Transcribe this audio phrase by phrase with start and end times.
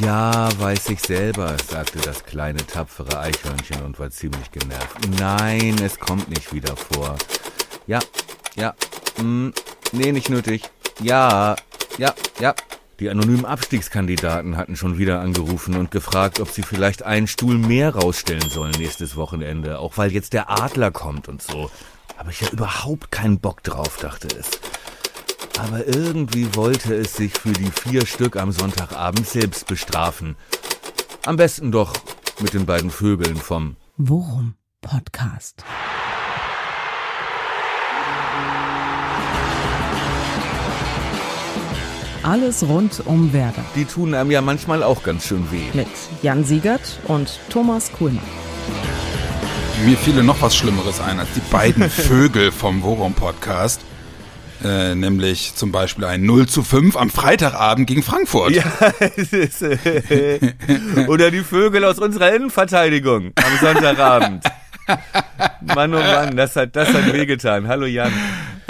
[0.00, 4.96] Ja, weiß ich selber, sagte das kleine tapfere Eichhörnchen und war ziemlich genervt.
[5.18, 7.16] Nein, es kommt nicht wieder vor.
[7.86, 8.00] Ja,
[8.56, 8.74] ja,
[9.16, 9.52] hm,
[9.92, 10.62] nee, nicht nötig.
[11.00, 11.56] Ja,
[11.98, 12.54] ja, ja.
[13.00, 17.94] Die anonymen Abstiegskandidaten hatten schon wieder angerufen und gefragt, ob sie vielleicht einen Stuhl mehr
[17.94, 21.70] rausstellen sollen nächstes Wochenende, auch weil jetzt der Adler kommt und so.
[22.16, 24.50] Habe ich ja überhaupt keinen Bock drauf, dachte es.
[25.58, 30.36] Aber irgendwie wollte es sich für die vier Stück am Sonntagabend selbst bestrafen.
[31.24, 31.92] Am besten doch
[32.40, 35.62] mit den beiden Vögeln vom Worum Podcast.
[42.24, 43.64] Alles rund um Werder.
[43.74, 45.64] Die tun einem ja manchmal auch ganz schön weh.
[45.74, 45.88] Mit
[46.22, 48.22] Jan Siegert und Thomas Kuhlmann.
[49.84, 53.80] Mir fiele noch was Schlimmeres ein als die beiden Vögel vom Worum Podcast.
[54.64, 58.52] Äh, nämlich zum Beispiel ein 0 zu 5 am Freitagabend gegen Frankfurt.
[58.52, 58.64] Ja,
[59.16, 60.38] es ist, äh,
[61.08, 64.44] oder die Vögel aus unserer Innenverteidigung am Sonntagabend.
[65.74, 67.66] Mann, oh Mann, das hat, das hat wehgetan.
[67.66, 68.12] Hallo Jan.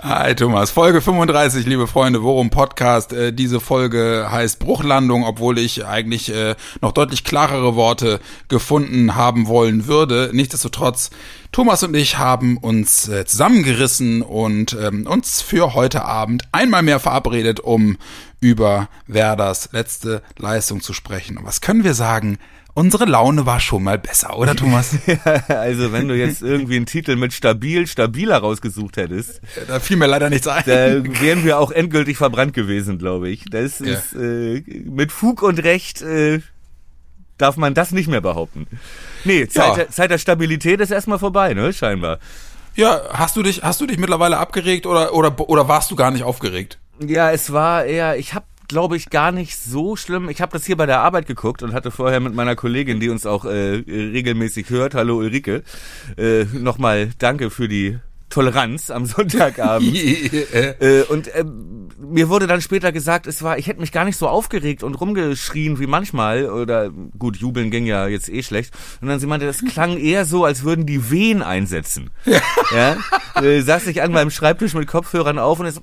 [0.04, 3.12] Hi Thomas, Folge 35, liebe Freunde, worum Podcast.
[3.12, 9.46] Äh, diese Folge heißt Bruchlandung, obwohl ich eigentlich äh, noch deutlich klarere Worte gefunden haben
[9.46, 10.30] wollen würde.
[10.32, 11.10] Nichtsdestotrotz,
[11.52, 16.98] Thomas und ich haben uns äh, zusammengerissen und ähm, uns für heute Abend einmal mehr
[16.98, 17.96] verabredet, um
[18.40, 21.38] über Werders letzte Leistung zu sprechen.
[21.38, 22.38] Und was können wir sagen?
[22.74, 24.96] Unsere Laune war schon mal besser, oder Thomas?
[25.48, 29.42] also wenn du jetzt irgendwie einen Titel mit stabil, stabiler rausgesucht hättest.
[29.68, 30.62] Da fiel mir leider nichts ein.
[30.64, 33.44] Da wären wir auch endgültig verbrannt gewesen, glaube ich.
[33.50, 33.92] Das Ja.
[33.92, 36.40] ist äh, mit Fug und Recht äh,
[37.36, 38.66] darf man das nicht mehr behaupten.
[39.24, 39.74] Nee, Zeit, Ja.
[39.74, 41.74] der, Zeit der Stabilität ist erstmal vorbei, ne?
[41.74, 42.20] Scheinbar.
[42.74, 46.10] Ja, hast du dich, hast du dich mittlerweile abgeregt oder, oder, oder warst du gar
[46.10, 46.78] nicht aufgeregt?
[47.06, 50.30] Ja, es war eher, ich habe glaube ich gar nicht so schlimm.
[50.30, 53.10] Ich habe das hier bei der Arbeit geguckt und hatte vorher mit meiner Kollegin, die
[53.10, 55.62] uns auch äh, regelmäßig hört, hallo Ulrike,
[56.16, 57.98] äh, nochmal danke für die
[58.32, 59.92] Toleranz am Sonntagabend.
[60.52, 64.16] Äh, und ähm, mir wurde dann später gesagt, es war, ich hätte mich gar nicht
[64.16, 66.50] so aufgeregt und rumgeschrien wie manchmal.
[66.50, 68.74] Oder gut, jubeln ging ja jetzt eh schlecht.
[69.00, 72.10] Und dann sie meinte, das klang eher so, als würden die Wehen einsetzen.
[72.74, 72.96] Ja.
[73.34, 75.80] Äh, saß ich an meinem Schreibtisch mit Kopfhörern auf und ist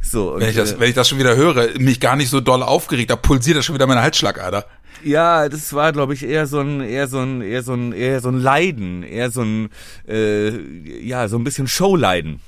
[0.00, 0.36] so.
[0.38, 2.62] Wenn ich, das, äh, wenn ich das schon wieder höre, mich gar nicht so doll
[2.62, 4.64] aufgeregt, da pulsiert das schon wieder meine Halsschlagader.
[5.04, 8.20] Ja, das war, glaube ich, eher so ein, eher so ein, eher so ein, eher
[8.20, 9.68] so ein Leiden, eher so ein,
[10.08, 10.50] äh,
[11.00, 12.40] ja, so ein bisschen Showleiden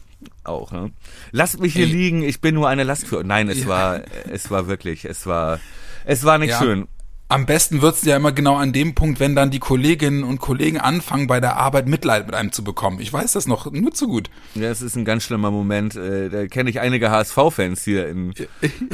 [0.44, 0.72] auch.
[0.72, 0.90] Ne?
[1.30, 1.92] Lasst mich hier Ey.
[1.92, 3.22] liegen, ich bin nur eine Last für.
[3.24, 3.68] Nein, es Ja.
[3.68, 4.00] war,
[4.30, 5.60] es war wirklich, es war,
[6.04, 6.58] es war nicht Ja.
[6.58, 6.88] schön.
[7.30, 10.78] Am besten wird's ja immer genau an dem Punkt, wenn dann die Kolleginnen und Kollegen
[10.78, 13.00] anfangen, bei der Arbeit Mitleid mit einem zu bekommen.
[13.00, 14.30] Ich weiß das noch nur zu gut.
[14.54, 15.94] Ja, es ist ein ganz schlimmer Moment.
[15.94, 18.32] Äh, da kenne ich einige HSV-Fans hier in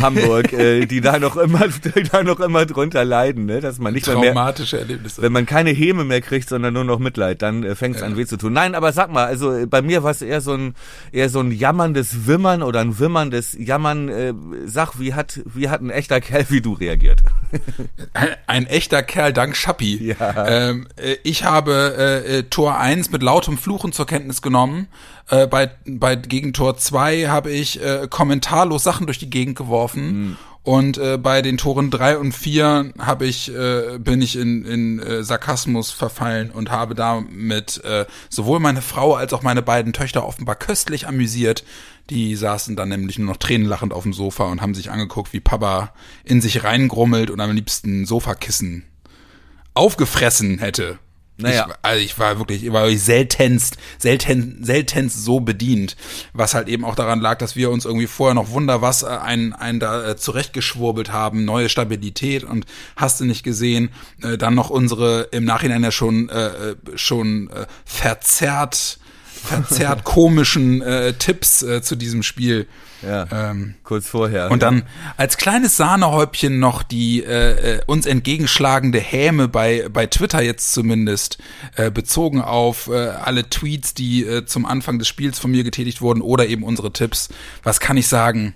[0.03, 1.69] Hamburg, äh, die da noch immer,
[2.11, 3.61] da noch immer drunter leiden, ne?
[3.61, 5.23] dass man nicht mehr, Traumatische Erlebnisse.
[5.23, 8.17] wenn man keine Häme mehr kriegt, sondern nur noch Mitleid, dann äh, fängt es an
[8.17, 8.53] weh zu tun.
[8.53, 10.75] Nein, aber sag mal, also bei mir war es eher so ein
[11.13, 14.11] eher so ein jammerndes Wimmern oder ein wimmerndes Jammern.
[14.67, 17.23] Sag, wie hat wie hat ein echter Kerl wie du reagiert?
[18.47, 20.15] Ein echter Kerl dank Schappi.
[20.19, 20.47] Ja.
[20.47, 24.89] Ähm, äh, ich habe äh, äh, Tor 1 mit lautem Fluchen zur Kenntnis genommen.
[25.29, 30.37] Äh, bei, bei gegen Tor 2 habe ich äh, kommentarlos Sachen durch die Gegend geworfen.
[30.65, 34.99] Und äh, bei den Toren 3 und 4 habe ich, äh, bin ich in, in
[34.99, 40.27] äh, Sarkasmus verfallen und habe damit äh, sowohl meine Frau als auch meine beiden Töchter
[40.27, 41.65] offenbar köstlich amüsiert.
[42.09, 45.41] Die saßen dann nämlich nur noch tränenlachend auf dem Sofa und haben sich angeguckt, wie
[45.41, 45.93] Papa
[46.25, 48.87] in sich reingrummelt und am liebsten Sofakissen
[49.75, 50.99] aufgefressen hätte.
[51.37, 51.67] Naja.
[51.69, 55.97] Ich, also ich war wirklich, ich war wirklich seltenst, selten, seltenst so bedient,
[56.33, 59.07] was halt eben auch daran lag, dass wir uns irgendwie vorher noch wunder was äh,
[59.07, 63.91] einen, einen da äh, zurechtgeschwurbelt haben, neue Stabilität und hast du nicht gesehen,
[64.23, 68.99] äh, dann noch unsere im Nachhinein ja schon äh, äh, schon äh, verzerrt
[69.45, 72.67] verzerrt komischen äh, Tipps äh, zu diesem Spiel.
[73.03, 74.51] Ja, Ähm, kurz vorher.
[74.51, 74.85] und dann
[75.19, 81.37] als kleines Sahnehäubchen noch die äh, äh, uns entgegenschlagende Häme bei bei Twitter jetzt zumindest
[81.77, 86.01] äh, bezogen auf äh, alle Tweets, die äh, zum Anfang des Spiels von mir getätigt
[86.01, 87.29] wurden oder eben unsere Tipps.
[87.63, 88.55] Was kann ich sagen?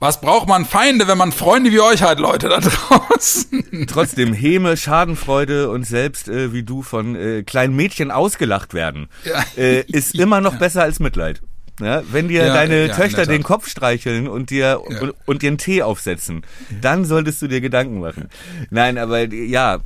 [0.00, 3.86] Was braucht man Feinde, wenn man Freunde wie euch hat, Leute da draußen?
[3.88, 9.42] trotzdem Häme, Schadenfreude und selbst äh, wie du von äh, kleinen Mädchen ausgelacht werden, Ja.
[9.56, 11.42] äh, ist immer noch besser als Mitleid.
[11.80, 15.00] Ja, wenn dir Ja, deine ja, Töchter den Kopf streicheln und dir Ja.
[15.00, 16.42] und, und dir einen Tee aufsetzen,
[16.80, 18.28] dann solltest du dir Gedanken machen.
[18.70, 19.78] Nein, aber ja,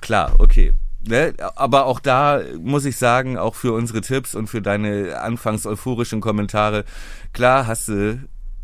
[0.00, 0.72] klar, okay.
[1.08, 1.32] Ne?
[1.56, 6.20] Aber auch da muss ich sagen, auch für unsere Tipps und für deine anfangs euphorischen
[6.20, 6.84] Kommentare,
[7.32, 8.18] klar hast du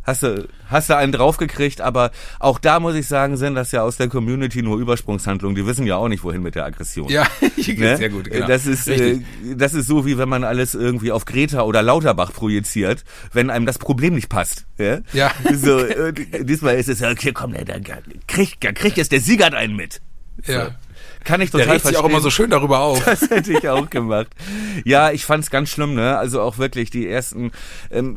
[0.06, 3.82] hast du, hast du einen draufgekriegt, aber auch da muss ich sagen, sind das ja
[3.82, 5.56] aus der Community nur Übersprungshandlungen.
[5.56, 7.08] Die wissen ja auch nicht, wohin mit der Aggression.
[7.08, 7.26] Ja,
[7.67, 7.97] Ne?
[7.97, 8.31] sehr gut.
[8.31, 8.47] Genau.
[8.47, 9.26] Das ist, äh, Richtig.
[9.56, 13.67] das ist so, wie wenn man alles irgendwie auf Greta oder Lauterbach projiziert, wenn einem
[13.67, 14.67] das Problem nicht passt.
[14.79, 15.00] Ja.
[15.12, 15.32] Ja.
[15.53, 16.12] So, äh,
[16.44, 17.97] diesmal ist es ja, okay, komm, da, da,
[18.29, 20.00] kriegt, da kriegt jetzt der Siegert einen mit.
[20.47, 20.70] ja.
[21.25, 22.11] Kann ich Der total regt sich auch verstehen.
[22.12, 23.05] immer so schön darüber auf.
[23.05, 24.29] Das hätte ich auch gemacht.
[24.85, 26.17] Ja, ich fand's ganz schlimm, ne?
[26.17, 27.50] Also auch wirklich die ersten.
[27.91, 28.17] Ähm,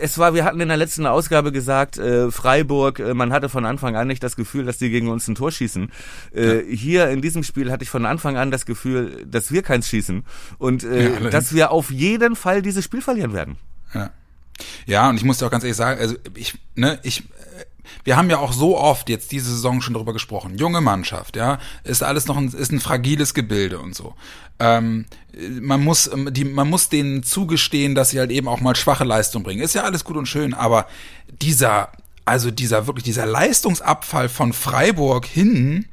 [0.00, 3.64] es war, wir hatten in der letzten Ausgabe gesagt, äh, Freiburg, äh, man hatte von
[3.66, 5.90] Anfang an nicht das Gefühl, dass die gegen uns ein Tor schießen.
[6.32, 9.88] Äh, Hier in diesem Spiel hatte ich von Anfang an das Gefühl, dass wir keins
[9.88, 10.24] schießen
[10.58, 13.56] und äh, Ja, dass wir auf jeden Fall dieses Spiel verlieren werden.
[13.94, 14.10] Ja.
[14.86, 17.24] ja, und ich muss dir auch ganz ehrlich sagen, also ich, ne, ich, äh,
[18.04, 20.56] wir haben ja auch so oft jetzt diese Saison schon darüber gesprochen.
[20.58, 24.14] Junge Mannschaft, ja, ist alles noch ein, ist ein fragiles Gebilde und so.
[24.58, 25.06] Ähm,
[25.60, 29.04] man muss, ähm, die, man muss denen zugestehen, dass sie halt eben auch mal schwache
[29.04, 29.62] Leistung bringen.
[29.62, 30.86] Ist ja alles gut und schön, aber
[31.42, 31.92] dieser,
[32.24, 35.86] also dieser wirklich dieser Leistungsabfall von Freiburg hin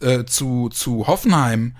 [0.00, 1.74] äh, zu zu Hoffenheim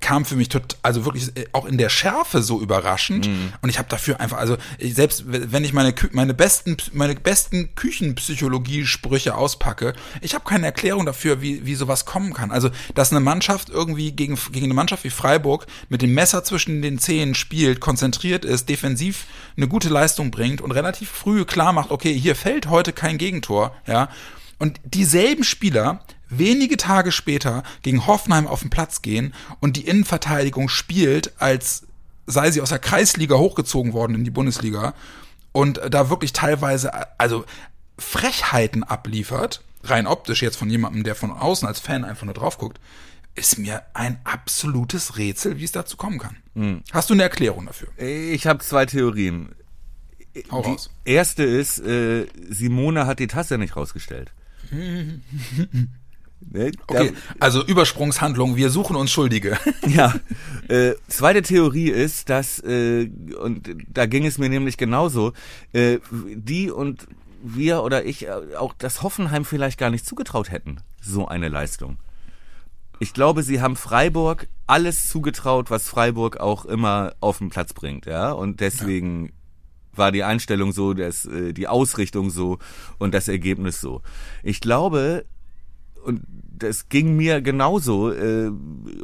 [0.00, 3.28] kam für mich tot, also wirklich äh, auch in der Schärfe so überraschend.
[3.62, 7.74] Und ich habe dafür einfach also ich, selbst wenn ich meine meine besten meine besten
[7.74, 12.50] Küchenpsychologie Sprüche auspacke ich habe keine Erklärung dafür wie wie sowas kommen kann.
[12.50, 16.82] Also dass eine Mannschaft irgendwie gegen gegen eine Mannschaft wie Freiburg mit dem Messer zwischen
[16.82, 19.26] den Zähnen spielt konzentriert ist defensiv
[19.56, 23.74] eine gute Leistung bringt und relativ früh klar macht okay hier fällt heute kein Gegentor
[23.86, 24.08] ja
[24.60, 30.68] und dieselben Spieler wenige Tage später gegen Hoffenheim auf den Platz gehen und die Innenverteidigung
[30.68, 31.86] spielt, als
[32.26, 34.94] sei sie aus der Kreisliga hochgezogen worden in die Bundesliga
[35.50, 37.44] und da wirklich teilweise, also
[37.98, 42.58] Frechheiten abliefert, rein optisch jetzt von jemandem, der von außen als Fan einfach nur drauf
[42.58, 42.78] guckt,
[43.34, 46.82] ist mir ein absolutes Rätsel, wie es dazu kommen kann.
[46.92, 47.88] Hast du eine Erklärung dafür?
[47.98, 49.50] Ich habe zwei Theorien.
[50.50, 50.90] Hau Die raus.
[51.04, 54.32] erste ist, äh, Simone hat die Tasse nicht rausgestellt.
[56.48, 56.72] Ne?
[56.86, 59.58] Okay, also Übersprungshandlung, wir suchen uns Schuldige.
[59.86, 60.14] Ja,
[60.68, 63.10] äh, zweite Theorie ist, dass, äh,
[63.40, 65.32] und da ging es mir nämlich genauso,
[65.72, 67.06] äh, die und
[67.42, 71.98] wir oder ich äh, auch das Hoffenheim vielleicht gar nicht zugetraut hätten, so eine Leistung.
[73.00, 78.06] Ich glaube, sie haben Freiburg alles zugetraut, was Freiburg auch immer auf den Platz bringt,
[78.06, 79.32] ja, und deswegen
[79.94, 82.58] war die Einstellung so, dass, äh, die Ausrichtung so
[82.98, 84.02] und das Ergebnis so.
[84.42, 85.24] Ich glaube,
[86.04, 86.22] und
[86.62, 88.50] das ging mir genauso äh,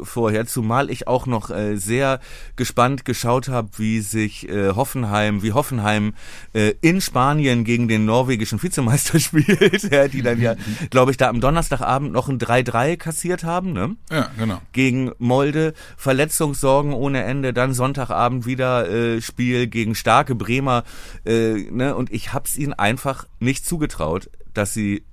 [0.03, 2.21] vorher, zumal ich auch noch äh, sehr
[2.55, 6.15] gespannt geschaut habe, wie sich äh, Hoffenheim, wie Hoffenheim
[6.53, 10.55] äh, in Spanien gegen den norwegischen Vizemeister spielt, ja, die dann ja,
[10.91, 13.97] glaube ich, da am Donnerstagabend noch ein 3-3 kassiert haben, ne?
[14.11, 14.61] ja, genau.
[14.73, 20.85] gegen Molde, Verletzungssorgen ohne Ende, dann Sonntagabend wieder äh, Spiel gegen starke Bremer,
[21.25, 21.95] äh, ne?
[21.97, 25.05] Und ich hab's ihnen einfach nicht zugetraut, dass sie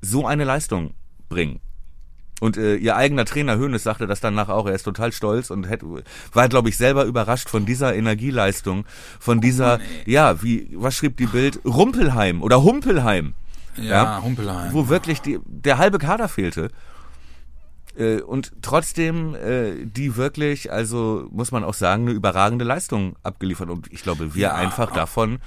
[0.00, 0.94] so eine Leistung
[1.32, 1.60] bringen.
[2.40, 4.66] Und äh, ihr eigener Trainer Hönes sagte das danach auch.
[4.66, 5.86] Er ist total stolz und hätte,
[6.32, 8.84] war, glaube ich, selber überrascht von dieser Energieleistung,
[9.20, 11.60] von dieser, ja, wie, was schrieb die Bild?
[11.64, 13.34] Rumpelheim oder Humpelheim.
[13.76, 14.72] Ja, Humpelheim.
[14.72, 16.70] Wo wirklich die, der halbe Kader fehlte.
[17.96, 23.70] Äh, und trotzdem äh, die wirklich, also muss man auch sagen, eine überragende Leistung abgeliefert.
[23.70, 24.54] Und ich glaube, wir Ja.
[24.54, 25.38] einfach davon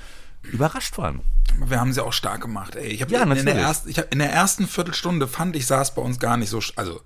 [0.44, 1.20] überrascht waren.
[1.64, 2.76] Wir haben sie auch stark gemacht.
[2.76, 3.64] Ey, ich hab Ja, in, der natürlich.
[3.64, 6.60] ersten, ich hab, in der ersten Viertelstunde fand ich, es bei uns gar nicht so,
[6.76, 7.02] also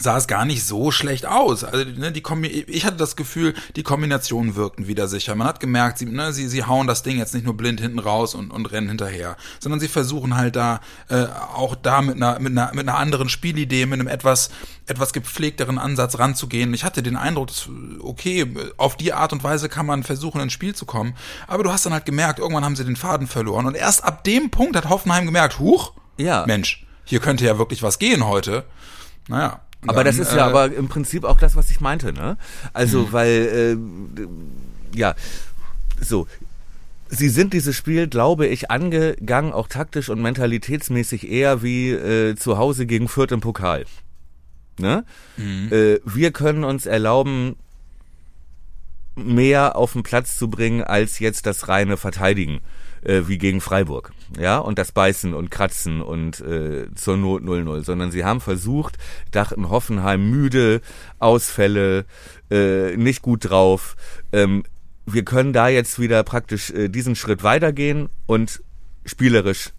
[0.00, 1.64] sah es gar nicht so schlecht aus.
[1.64, 5.34] Also ne, die Kombi ich hatte das Gefühl, die Kombinationen wirkten wieder sicher.
[5.34, 7.98] Man hat gemerkt, sie, ne, sie, sie hauen das Ding jetzt nicht nur blind hinten
[7.98, 12.38] raus und, und rennen hinterher, sondern sie versuchen halt da äh, auch da mit einer,
[12.40, 14.50] mit einer mit einer anderen Spielidee, mit einem etwas
[14.86, 16.74] etwas gepflegteren Ansatz ranzugehen.
[16.74, 17.68] Ich hatte den Eindruck, dass,
[18.00, 21.14] okay, auf die Art und Weise kann man versuchen, ins Spiel zu kommen.
[21.46, 23.66] Aber du hast dann halt gemerkt, irgendwann haben sie den Faden verloren.
[23.66, 26.44] Und erst ab dem Punkt hat Hoffenheim gemerkt, huch, Ja.
[26.46, 28.64] Mensch, hier könnte ja wirklich was gehen heute.
[29.28, 29.60] Naja.
[29.86, 32.36] Aber dann, das ist ja äh, aber im Prinzip auch das, was ich meinte, ne?
[32.72, 33.78] Also, weil,
[34.94, 35.14] äh, ja,
[36.00, 36.26] so.
[37.12, 42.56] Sie sind dieses Spiel, glaube ich, angegangen, auch taktisch und mentalitätsmäßig eher wie äh, zu
[42.56, 43.84] Hause gegen Fürth im Pokal.
[44.78, 45.04] Ne?
[45.72, 47.56] Äh, wir können uns erlauben,
[49.16, 52.60] mehr auf den Platz zu bringen, als jetzt das reine Verteidigen,
[53.02, 54.12] äh, wie gegen Freiburg.
[54.38, 58.98] Ja, und das Beißen und Kratzen und äh, zur Not 0-0, sondern sie haben versucht,
[59.30, 60.80] dachten Hoffenheim müde,
[61.18, 62.04] Ausfälle,
[62.50, 63.96] äh, nicht gut drauf.
[64.32, 64.64] Ähm,
[65.06, 68.62] wir können da jetzt wieder praktisch äh, diesen Schritt weitergehen und
[69.04, 69.72] spielerisch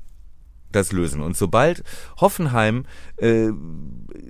[0.71, 1.21] das lösen.
[1.21, 1.83] Und sobald
[2.19, 2.85] Hoffenheim
[3.17, 3.49] äh,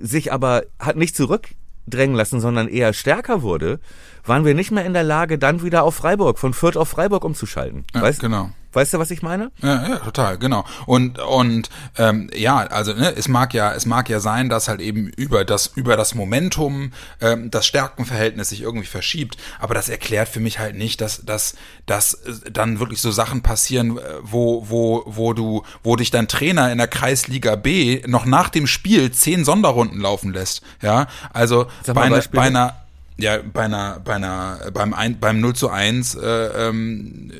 [0.00, 3.80] sich aber hat nicht zurückdrängen lassen, sondern eher stärker wurde,
[4.24, 7.24] waren wir nicht mehr in der Lage, dann wieder auf Freiburg, von Fürth auf Freiburg
[7.24, 7.84] umzuschalten.
[7.94, 8.20] Ja, weißt?
[8.20, 8.50] genau.
[8.72, 9.50] Weißt du, was ich meine?
[9.62, 10.64] Ja, ja, total, genau.
[10.86, 14.80] Und und ähm, ja, also ne, es mag ja, es mag ja sein, dass halt
[14.80, 20.28] eben über das über das Momentum ähm, das Stärkenverhältnis sich irgendwie verschiebt, aber das erklärt
[20.28, 21.54] für mich halt nicht, dass dass
[21.86, 26.28] dass äh, dann wirklich so Sachen passieren, äh, wo wo wo du wo dich dein
[26.28, 30.62] Trainer in der Kreisliga B noch nach dem Spiel zehn Sonderrunden laufen lässt.
[30.80, 32.40] Ja, also bei, Beispiele.
[32.40, 32.81] bei einer
[33.18, 37.30] ja, bei einer, bei einer, beim, ein, beim 0 zu 1, äh, ähm,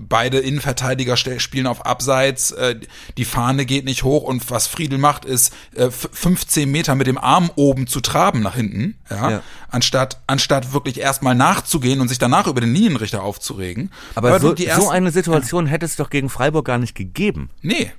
[0.00, 2.76] beide Innenverteidiger spielen auf Abseits, äh,
[3.16, 7.06] die Fahne geht nicht hoch und was Friedel macht, ist äh, f- 15 Meter mit
[7.06, 9.42] dem Arm oben zu traben nach hinten, ja, Ja.
[9.70, 13.90] anstatt, anstatt wirklich erstmal nachzugehen und sich danach über den Linienrichter aufzuregen.
[14.14, 16.94] Aber du so, die so ersten- eine Situation hätte es doch gegen Freiburg gar nicht
[16.94, 17.50] gegeben.
[17.62, 17.92] Nee.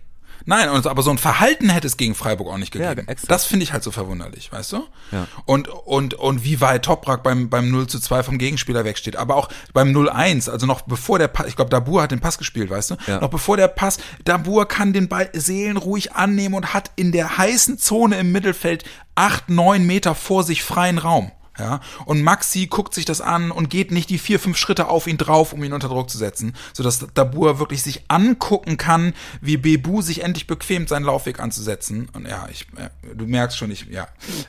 [0.46, 3.08] Nein, und, aber so ein Verhalten hätte es gegen Freiburg auch nicht Ja, gegeben.
[3.08, 3.30] exakt.
[3.32, 4.84] das finde ich halt so verwunderlich, weißt du?
[5.12, 5.28] Ja.
[5.46, 9.16] Und, und, und wie weit Toprak beim, beim 0 zu 2 vom Gegenspieler wegsteht.
[9.16, 12.38] Aber auch beim 0-1, also noch bevor der Pass, ich glaube, Dabur hat den Pass
[12.38, 12.96] gespielt, weißt du?
[13.08, 13.20] Ja.
[13.20, 17.78] Noch bevor der Pass, Dabur kann den Ball seelenruhig annehmen und hat in der heißen
[17.78, 18.84] Zone im Mittelfeld
[19.16, 21.32] acht, neun Meter vor sich freien Raum.
[21.60, 25.08] Ja, und Maxi guckt sich das an und geht nicht die vier, fünf Schritte auf
[25.08, 29.58] ihn drauf, um ihn unter Druck zu setzen, sodass Dabur wirklich sich angucken kann, wie
[29.58, 32.08] Bebu sich endlich bequemt, seinen Laufweg anzusetzen.
[32.14, 34.08] Und ja, ich, ja, du merkst schon, ich, ja.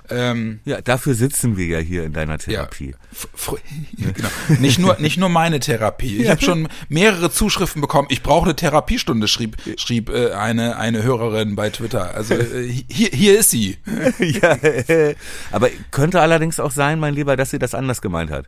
[0.08, 2.94] Ähm, Ja, dafür sitzen wir ja hier in deiner ja, Therapie.
[3.36, 3.58] Fr-
[3.96, 4.28] genau.
[4.60, 6.18] Nicht nur, nicht nur meine Therapie.
[6.22, 8.06] Ich habe schon mehrere Zuschriften bekommen.
[8.10, 12.14] Ich brauche eine Therapiestunde, schrieb, schrieb äh, eine, eine Hörerin bei Twitter.
[12.14, 13.78] Also äh, hier, hier ist sie.
[14.20, 15.16] ja, äh,
[15.50, 18.46] aber könnte allerdings auch sein, mein Lieber, dass sie das anders gemeint hat.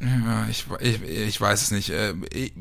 [0.00, 1.90] Ja, ich, ich, ich weiß es nicht.
[1.90, 2.14] Äh,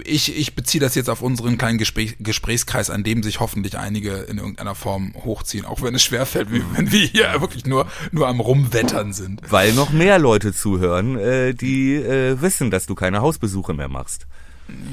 [0.04, 4.14] Ich, ich beziehe das jetzt auf unseren kleinen Gespräch, Gesprächskreis, an dem sich hoffentlich einige
[4.14, 8.40] in irgendeiner Form hochziehen, auch wenn es schwerfällt, wenn wir hier wirklich nur, nur am
[8.42, 9.42] Rumwettern sind.
[9.50, 14.28] Weil noch mehr Leute zuhören, äh, die äh, wissen, dass du keine Hausbesuche mehr machst.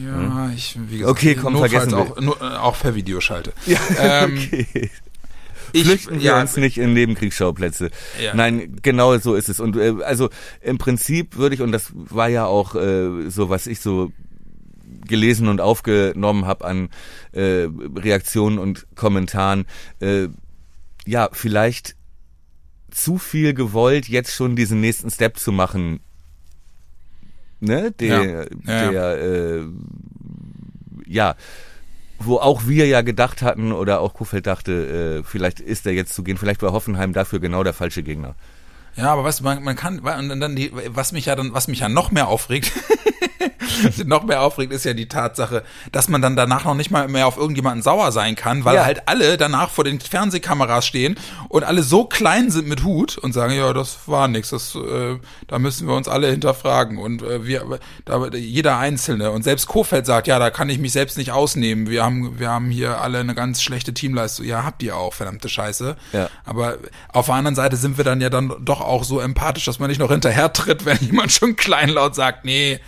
[0.02, 3.52] Ja, ich, wie gesagt, Okay, komm, vergessen auch, nur, auch per Video schalte.
[4.00, 4.90] ähm, Okay.
[5.72, 7.90] Ich, Flüchten wir ja, uns nicht in Nebenkriegsschauplätze.
[8.22, 8.34] Ja.
[8.34, 9.60] Nein, genau so ist es.
[9.60, 13.66] Und äh, also im Prinzip würde ich, und das war ja auch äh, so, was
[13.66, 14.12] ich so
[15.06, 16.88] gelesen und aufgenommen habe an
[17.32, 19.66] äh, Reaktionen und Kommentaren,
[20.00, 20.28] äh,
[21.06, 21.96] ja, vielleicht
[22.90, 26.00] zu viel gewollt, jetzt schon diesen nächsten Step zu machen.
[27.60, 27.92] Ne?
[27.92, 28.82] Der, Ja.
[28.82, 29.64] Ja, der äh,
[31.06, 31.36] ja,
[32.18, 36.14] wo auch wir ja gedacht hatten oder auch Kufeld dachte, äh, vielleicht ist er jetzt
[36.14, 38.34] zu gehen, vielleicht war Hoffenheim dafür genau der falsche Gegner.
[38.96, 41.68] Ja, aber weißt du, man, man kann, und dann die, was mich ja dann, was
[41.68, 42.72] mich ja noch mehr aufregt,
[44.04, 47.26] noch mehr aufregt, ist ja die Tatsache, dass man dann danach noch nicht mal mehr
[47.26, 48.84] auf irgendjemanden sauer sein kann, weil Ja.
[48.84, 51.16] halt alle danach vor den Fernsehkameras stehen
[51.48, 55.16] und alle so klein sind mit Hut und sagen, ja, das war nix, das, äh,
[55.46, 60.06] da müssen wir uns alle hinterfragen und äh, wir, da, jeder Einzelne und selbst Kofeld
[60.06, 63.18] sagt, ja, da kann ich mich selbst nicht ausnehmen, wir haben, wir haben hier alle
[63.20, 65.96] eine ganz schlechte Teamleistung, ja, habt ihr auch, verdammte Scheiße.
[66.12, 66.28] Ja.
[66.44, 66.78] Aber
[67.12, 69.88] auf der anderen Seite sind wir dann ja dann doch auch so empathisch, dass man
[69.88, 72.80] nicht noch hinterher tritt, wenn jemand schon kleinlaut sagt, nee,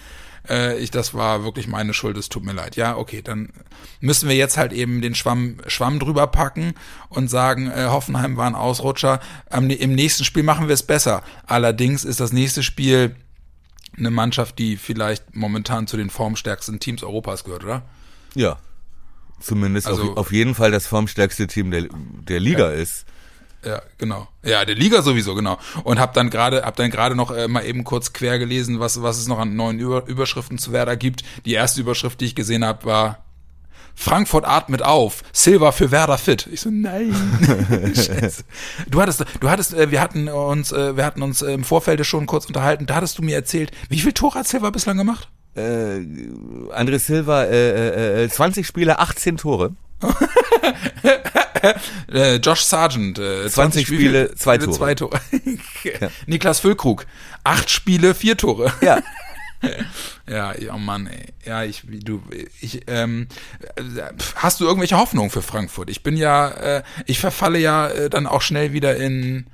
[0.49, 2.76] äh, ich, das war wirklich meine Schuld, es tut mir leid.
[2.76, 3.50] Ja, okay, dann
[4.00, 6.75] müssen wir jetzt halt eben den Schwamm, Schwamm drüber packen
[7.09, 9.20] und sagen, äh, Hoffenheim war ein Ausrutscher.
[9.50, 11.23] Am, Im nächsten Spiel machen wir es besser.
[11.47, 13.16] Allerdings ist das nächste Spiel
[13.99, 17.82] eine Mannschaft, die vielleicht momentan zu den formstärksten Teams Europas gehört, oder?
[18.35, 18.59] Ja.
[19.40, 23.04] Zumindest Also- auf, auf jeden Fall das formstärkste Team der, der Liga ist.
[23.64, 24.28] Ja, genau.
[24.42, 25.58] Ja, der Liga sowieso, genau.
[25.84, 29.02] Und hab dann gerade, hab dann gerade noch äh, mal eben kurz quer gelesen, was,
[29.02, 31.22] was es noch an neuen Über Überschriften zu Werder gibt.
[31.44, 33.24] Die erste Überschrift, die ich gesehen habe, war
[33.94, 36.48] Frankfurt atmet auf, Silva für Werder fit.
[36.50, 37.14] Ich so, nein.
[37.94, 38.44] Scheiße.
[38.88, 42.04] Du hattest, du hattest, äh, wir hatten uns, äh, wir hatten uns äh, im Vorfeld
[42.06, 42.86] schon kurz unterhalten.
[42.86, 45.28] Da hattest du mir erzählt, wie viel Tore hat Silva bislang gemacht?
[45.54, 46.00] Äh,
[46.70, 49.74] André Silva, äh, äh, äh, 20 Spiele, 18 Tore.
[52.12, 54.36] Äh, Josh Sargent, äh, 20 wie Spiele, viel?
[54.36, 54.76] zwei Tore.
[54.76, 55.20] Zwei Tore.
[56.26, 57.06] Niklas Füllkrug,
[57.44, 58.72] acht Spiele, vier Tore.
[58.80, 59.00] Ja.
[60.26, 61.34] Ja, oh Mann, ey.
[61.44, 62.22] Ja, ich, du,
[62.60, 63.26] ich, ähm,
[63.76, 63.82] äh,
[64.36, 65.90] hast du irgendwelche Hoffnungen für Frankfurt?
[65.90, 69.46] Ich bin ja, äh, ich verfalle ja äh, dann auch schnell wieder in,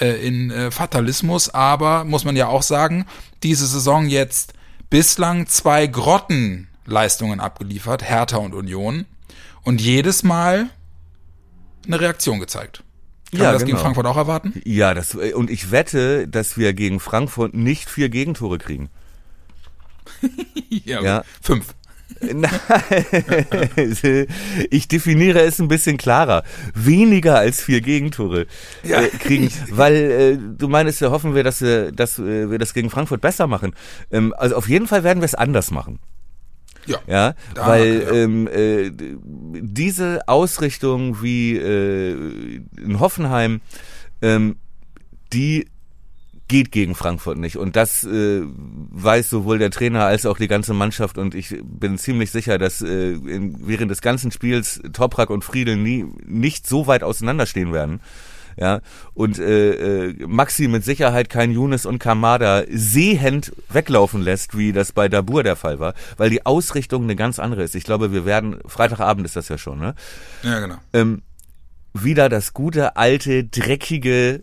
[0.00, 3.06] äh, in äh, Fatalismus, aber muss man ja auch sagen,
[3.42, 4.54] diese Saison jetzt
[4.90, 9.04] bislang zwei Grottenleistungen abgeliefert, Hertha und Union,
[9.62, 10.68] und jedes Mal
[11.86, 12.82] eine Reaktion gezeigt.
[13.30, 13.82] Kann Ja, man das gegen genau.
[13.82, 14.60] Frankfurt auch erwarten?
[14.64, 18.88] Ja, das, und ich wette, dass wir gegen Frankfurt nicht vier Gegentore kriegen.
[20.84, 21.00] Ja.
[21.02, 21.24] Ja.
[21.40, 21.74] Fünf.
[22.20, 22.50] Nein,
[24.70, 26.42] ich definiere es ein bisschen klarer.
[26.74, 28.46] Weniger als vier Gegentore
[28.82, 29.00] Ja.
[29.02, 32.74] äh, kriegen, weil äh, du meinst ja, hoffen wir, dass wir, dass äh, wir das
[32.74, 33.74] gegen Frankfurt besser machen.
[34.10, 35.98] Ähm, also auf jeden Fall werden wir es anders machen.
[36.86, 36.98] Ja.
[37.06, 38.12] Ja, weil ja.
[38.12, 43.60] Ähm, äh, diese Ausrichtung wie äh, in Hoffenheim,
[44.22, 44.56] ähm,
[45.32, 45.66] die
[46.48, 47.56] geht gegen Frankfurt nicht.
[47.56, 51.16] Und das äh, weiß sowohl der Trainer als auch die ganze Mannschaft.
[51.16, 55.76] Und ich bin ziemlich sicher, dass äh, in, während des ganzen Spiels Toprak und Friedel
[55.76, 58.00] nie nicht so weit auseinanderstehen werden.
[58.56, 58.80] Ja,
[59.14, 64.92] und äh, äh, Maxi mit Sicherheit kein Younes und Kamada sehend weglaufen lässt, wie das
[64.92, 67.74] bei Dabur der Fall war, weil die Ausrichtung eine ganz andere ist.
[67.74, 69.94] Ich glaube, wir werden, Freitagabend ist das ja schon, ne?
[70.42, 70.76] Ja, genau.
[70.92, 71.22] ähm,
[71.94, 74.42] wieder das gute, alte, dreckige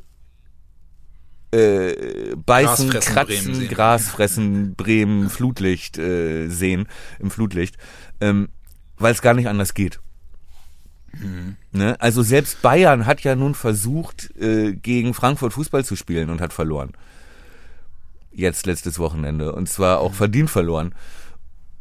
[1.51, 3.69] äh, Beißen, Grasfressen Kratzen, Bremen sehen.
[3.69, 6.87] Gras fressen, Bremen, Flutlicht äh, sehen,
[7.19, 7.77] im Flutlicht,
[8.21, 8.49] ähm,
[8.97, 9.99] weil es gar nicht anders geht.
[11.19, 11.55] Mhm.
[11.71, 11.99] Ne?
[11.99, 16.53] Also selbst Bayern hat ja nun versucht, äh, gegen Frankfurt Fußball zu spielen und hat
[16.53, 16.91] verloren.
[18.31, 19.53] Jetzt letztes Wochenende.
[19.53, 20.05] Und zwar Mhm.
[20.05, 20.95] auch verdient verloren.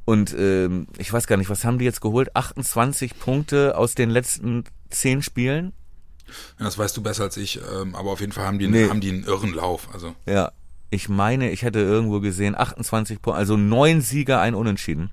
[0.04, 2.34] Und ähm, ich weiß gar nicht, was haben die jetzt geholt?
[2.34, 5.72] 28 Punkte aus den letzten 10 Spielen?
[6.58, 8.88] Ja, das weißt du besser als ich, ähm, aber auf jeden Fall haben die, Nee.
[8.88, 9.88] haben die einen irren Lauf.
[9.92, 10.52] Also Ja.
[10.92, 15.10] Ich meine, ich hätte irgendwo gesehen, 28 Punkte, also neun Sieger, ein Unentschieden.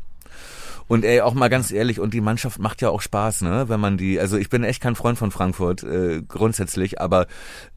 [0.87, 3.65] Und ey, auch mal ganz ehrlich, und die Mannschaft macht ja auch Spaß, ne?
[3.67, 7.27] Wenn man die, also ich bin echt kein Freund von Frankfurt, äh, grundsätzlich, aber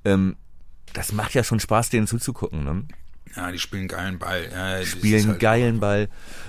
[0.05, 0.37] ähm,
[0.93, 2.85] das macht ja schon Spaß, denen zuzugucken, ne?
[3.37, 4.49] ja, die spielen geilen Ball.
[4.53, 6.09] Ja, spielen halt- geilen Ball.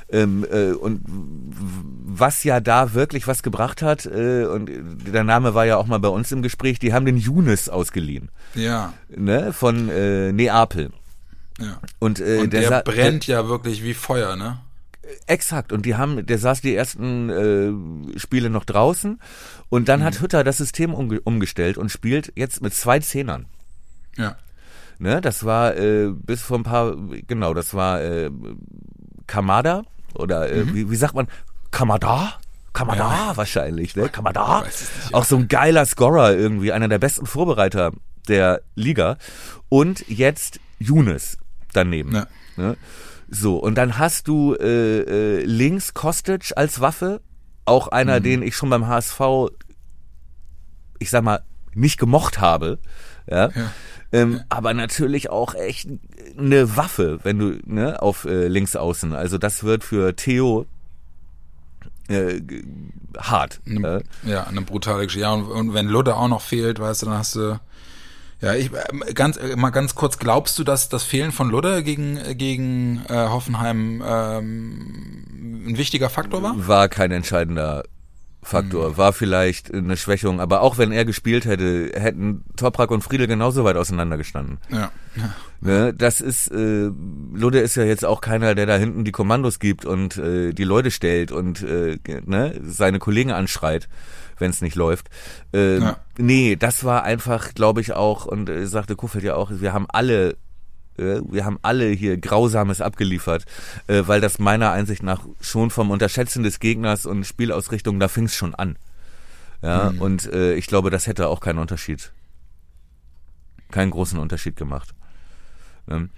[0.10, 4.68] Ähm, äh, und was ja da wirklich was gebracht hat, äh, und
[5.08, 8.30] der Name war ja auch mal bei uns im Gespräch, die haben den Younes ausgeliehen,
[8.56, 9.54] Ja, ne?
[9.54, 10.92] Von äh, Neapel.
[11.60, 11.80] ja.
[12.00, 14.58] Und, äh, Und der, sa- brennt ja wirklich wie Feuer, ne?
[15.28, 15.72] Exakt.
[15.72, 17.30] Und die haben, der saß die ersten
[18.16, 19.20] äh, Spiele noch draußen
[19.70, 20.04] und dann Mhm.
[20.06, 23.46] hat Hütter das System umge umgestellt und spielt jetzt mit zwei Zehnern.
[24.18, 24.36] Ja.
[25.00, 26.96] Ne, das war äh, bis vor ein paar,
[27.28, 28.30] genau, das war äh,
[29.28, 30.76] Kamada oder äh, Mhm.
[30.76, 31.28] wie, wie sagt man,
[31.72, 32.34] Kamada?
[32.74, 34.08] Kamada wahrscheinlich, ne?
[34.10, 34.62] Kamada?
[34.62, 35.18] nicht, ja.
[35.18, 37.92] Auch so ein geiler Scorer irgendwie, einer der besten Vorbereiter
[38.28, 39.18] der Liga.
[39.70, 41.38] Und jetzt Younes
[41.74, 42.14] daneben.
[42.16, 42.28] Ja.
[42.56, 42.78] Ne?
[43.34, 45.00] So, und dann hast du äh,
[45.40, 47.22] äh, links Kostic als Waffe,
[47.66, 48.24] auch einer, Mhm.
[48.24, 49.22] den ich schon beim HSV,
[51.00, 51.42] ich sag mal,
[51.74, 52.78] nicht gemocht habe.
[53.30, 53.48] Ja.
[53.50, 53.72] Ja.
[54.12, 55.88] Ähm, aber natürlich auch echt
[56.38, 59.14] eine Waffe, wenn du ne, auf äh, links außen.
[59.14, 60.66] Also das wird für Theo
[62.10, 62.42] äh,
[63.18, 63.62] hart.
[63.66, 65.22] Eine, Äh, ja, eine brutale Geschichte.
[65.22, 67.60] Ja, und, und wenn Ludde auch noch fehlt, weißt du, dann hast du.
[68.42, 71.84] Ja, ich äh, ganz äh, mal ganz kurz, glaubst du, dass das Fehlen von Ludde
[71.84, 76.68] gegen äh, gegen äh, Hoffenheim ähm, ein wichtiger Faktor war?
[76.68, 77.84] war kein entscheidender
[78.44, 78.98] Faktor.
[78.98, 83.64] War vielleicht eine Schwächung, aber auch wenn er gespielt hätte, hätten Toprak und Friedel genauso
[83.64, 84.58] weit auseinandergestanden.
[84.72, 84.92] Ja.
[85.16, 85.36] ja.
[85.60, 86.90] Ne, das ist, äh,
[87.34, 90.64] Ludde ist ja jetzt auch keiner, der da hinten die Kommandos gibt und äh, die
[90.64, 93.88] Leute stellt und äh, ne, seine Kollegen anschreit,
[94.42, 95.10] wenn es nicht läuft.
[95.54, 95.98] Äh, Ja.
[96.18, 99.86] Nee, das war einfach, glaube ich, auch, und äh, sagte Kuffeld ja auch, wir haben
[99.90, 100.36] alle
[100.98, 103.46] äh, wir haben alle hier Grausames abgeliefert,
[103.88, 108.26] äh, weil das meiner Einsicht nach schon vom Unterschätzen des Gegners und Spielausrichtung, da fing
[108.26, 108.78] es schon an.
[109.64, 112.12] Ja, und äh, ich glaube, das hätte auch keinen Unterschied,
[113.70, 114.96] keinen großen Unterschied gemacht.
[115.86, 116.10] Ne?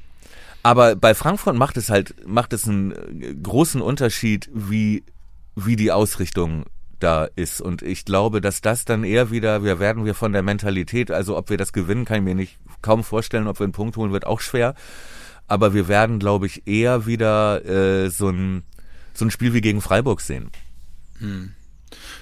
[0.64, 5.04] Aber bei Frankfurt macht es halt, macht es einen großen Unterschied, wie,
[5.56, 6.64] wie die Ausrichtung
[7.04, 7.62] da ist.
[7.62, 11.38] Und ich glaube, dass das dann eher wieder, wir werden wir von der Mentalität, also
[11.38, 14.12] ob wir das gewinnen, kann ich mir nicht kaum vorstellen, ob wir einen Punkt holen,
[14.12, 14.74] wird auch schwer.
[15.48, 18.64] Aber wir werden, glaube ich, eher wieder äh, so ein
[19.14, 20.50] so ein Spiel wie gegen Freiburg sehen.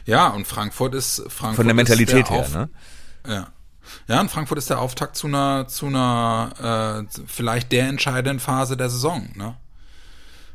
[0.05, 2.69] Ja, und Frankfurt ist Frankfurt Von der Mentalität der her, ne?
[3.27, 3.47] Ja.
[4.07, 8.77] Ja, und Frankfurt ist der Auftakt zu einer, zu einer, äh, vielleicht der entscheidenden Phase
[8.77, 9.55] der Saison, ne?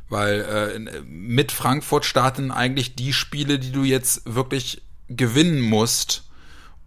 [0.09, 6.23] Weil äh, in- mit Frankfurt starten eigentlich die Spiele, die du jetzt wirklich gewinnen musst,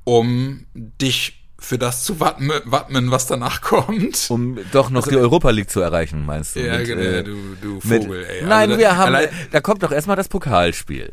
[0.05, 4.27] um dich für das zu wappnen, was danach kommt.
[4.31, 6.61] Um doch noch die Europa League zu erreichen, meinst du?
[6.67, 8.43] ja, Mit, genau, äh, du, du mit- Vogel, ey.
[8.43, 11.13] Nein, Also wir haben, allein- da kommt doch erstmal das Pokalspiel.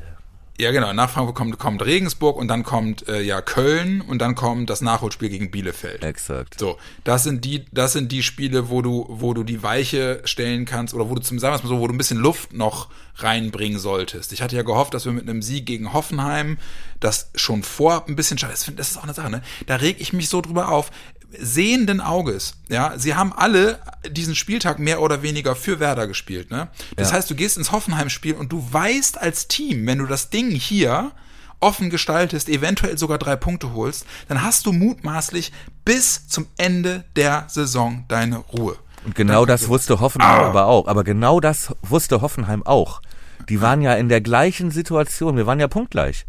[0.59, 0.91] Ja, genau.
[0.91, 4.81] Nach Frankfurt kommt, kommt Regensburg und dann kommt äh, ja Köln und dann kommt das
[4.81, 6.03] Nachholspiel gegen Bielefeld.
[6.03, 6.59] Exakt.
[6.59, 10.65] So, das sind die, das sind die Spiele, wo du, wo du die Weiche stellen
[10.65, 12.89] kannst oder wo du zum, sagen wir mal so, wo du ein bisschen Luft noch
[13.17, 14.33] reinbringen solltest.
[14.33, 16.57] Ich hatte ja gehofft, dass wir mit einem Sieg gegen Hoffenheim
[16.99, 18.53] das schon vorab ein bisschen schade.
[18.53, 19.43] Das ist auch eine Sache, ne?
[19.67, 20.91] Da reg ich mich so drüber auf.
[21.37, 26.69] Sehenden Auges, ja, sie haben alle diesen Spieltag mehr oder weniger für Werder gespielt, ne?
[26.95, 27.17] Das Ja.
[27.17, 31.11] heißt, du gehst ins Hoffenheim-Spiel und du weißt als Team, wenn du das Ding hier
[31.59, 35.51] offen gestaltest, eventuell sogar drei Punkte holst, dann hast du mutmaßlich
[35.83, 38.77] bis zum Ende der Saison deine Ruhe.
[39.05, 40.87] Und genau das wusste Hoffenheim aber auch.
[40.87, 43.01] Aber genau das wusste Hoffenheim auch.
[43.49, 45.35] Die waren ja in der gleichen Situation.
[45.37, 46.25] Wir waren ja punktgleich.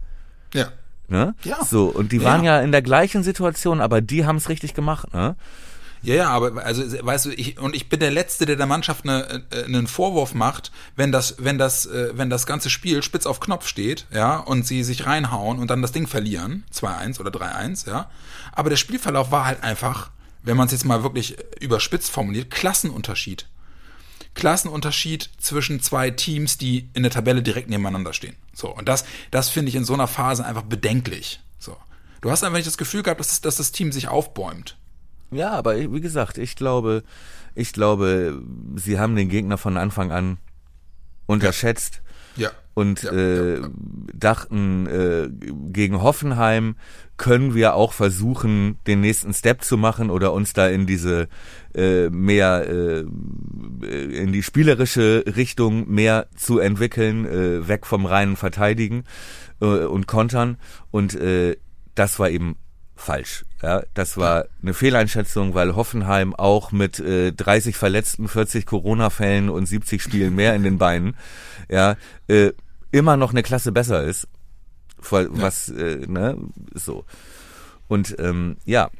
[0.54, 0.68] Ja.
[1.08, 1.34] Ne?
[1.44, 1.64] Ja.
[1.64, 2.24] So, und die Ja.
[2.24, 5.36] waren ja in der gleichen Situation, aber die haben es richtig gemacht, ne?
[6.02, 9.02] Ja, ja, aber also weißt du, ich und ich bin der letzte, der der Mannschaft
[9.02, 13.26] eine, äh, einen Vorwurf macht, wenn das wenn das äh, wenn das ganze Spiel spitz
[13.26, 17.30] auf Knopf steht, ja, und sie sich reinhauen und dann das Ding verlieren, 2-1 oder
[17.32, 18.08] 3-1, ja.
[18.52, 20.10] Aber der Spielverlauf war halt einfach,
[20.44, 23.46] wenn man es jetzt mal wirklich überspitzt formuliert, Klassenunterschied.
[24.38, 28.36] Klassenunterschied zwischen zwei Teams, die in der Tabelle direkt nebeneinander stehen.
[28.54, 31.40] So, und das, das finde ich in so einer Phase einfach bedenklich.
[31.58, 31.76] So.
[32.20, 34.76] Du hast einfach nicht das Gefühl gehabt, dass, dass das Team sich aufbäumt.
[35.32, 37.02] Ja, aber wie gesagt, ich glaube,
[37.56, 38.40] ich glaube,
[38.76, 40.38] sie haben den Gegner von Anfang an
[41.26, 42.00] unterschätzt
[42.36, 42.52] Ja.
[42.78, 43.68] Und Ja, äh, ja,
[44.14, 45.28] dachten, äh,
[45.72, 46.76] gegen Hoffenheim
[47.16, 51.28] können wir auch versuchen, den nächsten Step zu machen oder uns da in diese
[51.74, 53.00] äh, mehr äh,
[53.80, 59.04] in die spielerische Richtung mehr zu entwickeln, äh, weg vom reinen Verteidigen
[59.60, 60.56] äh, und Kontern.
[60.92, 61.56] Und äh,
[61.96, 62.56] das war eben
[62.94, 63.44] falsch.
[63.60, 69.66] Ja, das war eine Fehleinschätzung, weil Hoffenheim auch mit äh, 30 Verletzten, 40 Corona-Fällen und
[69.66, 71.16] 70 Spielen mehr in den Beinen,
[71.68, 71.96] ja,
[72.28, 72.52] äh,
[72.90, 74.28] immer noch eine Klasse besser ist.
[75.00, 76.36] Voll, Was, äh, ne,
[76.74, 77.04] so.
[77.86, 78.90] Und ähm, ja.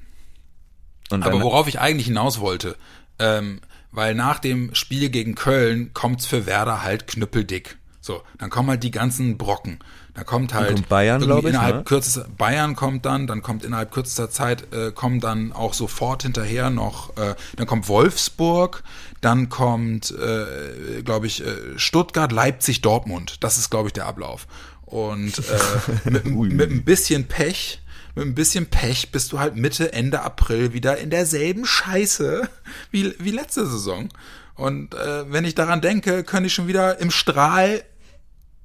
[1.10, 2.76] Und Aber worauf ich eigentlich hinaus wollte,
[3.18, 7.78] ähm, weil nach dem Spiel gegen Köln kommt's für Werder halt knüppeldick.
[8.08, 9.80] So, dann kommen halt die ganzen Brocken.
[10.14, 11.84] Da kommt halt kommt Bayern, irgendwie glaub ich, innerhalb ne?
[11.84, 16.70] kürzester Bayern kommt dann, dann kommt innerhalb kürzester Zeit äh, kommen dann auch sofort hinterher
[16.70, 18.82] noch, äh, dann kommt Wolfsburg,
[19.20, 23.44] dann kommt, äh, glaube ich, äh, Stuttgart, Leipzig, Dortmund.
[23.44, 24.46] Das ist, glaube ich, der Ablauf.
[24.86, 27.82] Und äh, mit, mit ein bisschen Pech,
[28.14, 32.48] mit ein bisschen Pech bist du halt Mitte, Ende April wieder in derselben Scheiße
[32.90, 34.08] wie, wie letzte Saison.
[34.54, 37.84] Und äh, wenn ich daran denke, könnte ich schon wieder im Strahl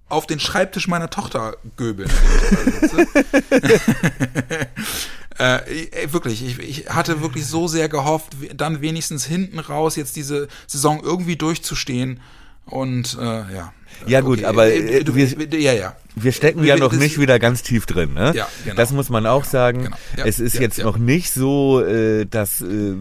[0.09, 2.09] auf den Schreibtisch meiner Tochter göbeln.
[5.37, 5.59] äh,
[6.11, 11.01] wirklich, ich, ich hatte wirklich so sehr gehofft, dann wenigstens hinten raus jetzt diese Saison
[11.03, 12.19] irgendwie durchzustehen.
[12.65, 13.73] Und äh, ja.
[14.07, 15.27] Ja, gut, aber, äh, äh, du, wir-
[15.59, 15.95] ja, ja.
[16.15, 18.31] wir stecken wir- ja noch nicht wieder ganz tief drin, ne?
[18.35, 18.75] Ja, genau.
[18.75, 19.83] Das muss man auch sagen.
[19.83, 19.97] genau.
[20.17, 22.95] Ja, es ist ja, jetzt noch nicht so, äh, dass, äh,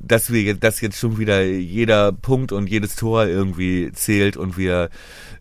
[0.00, 4.58] dass wir jetzt, dass jetzt schon wieder jeder Punkt und jedes Tor irgendwie zählt und
[4.58, 4.90] wir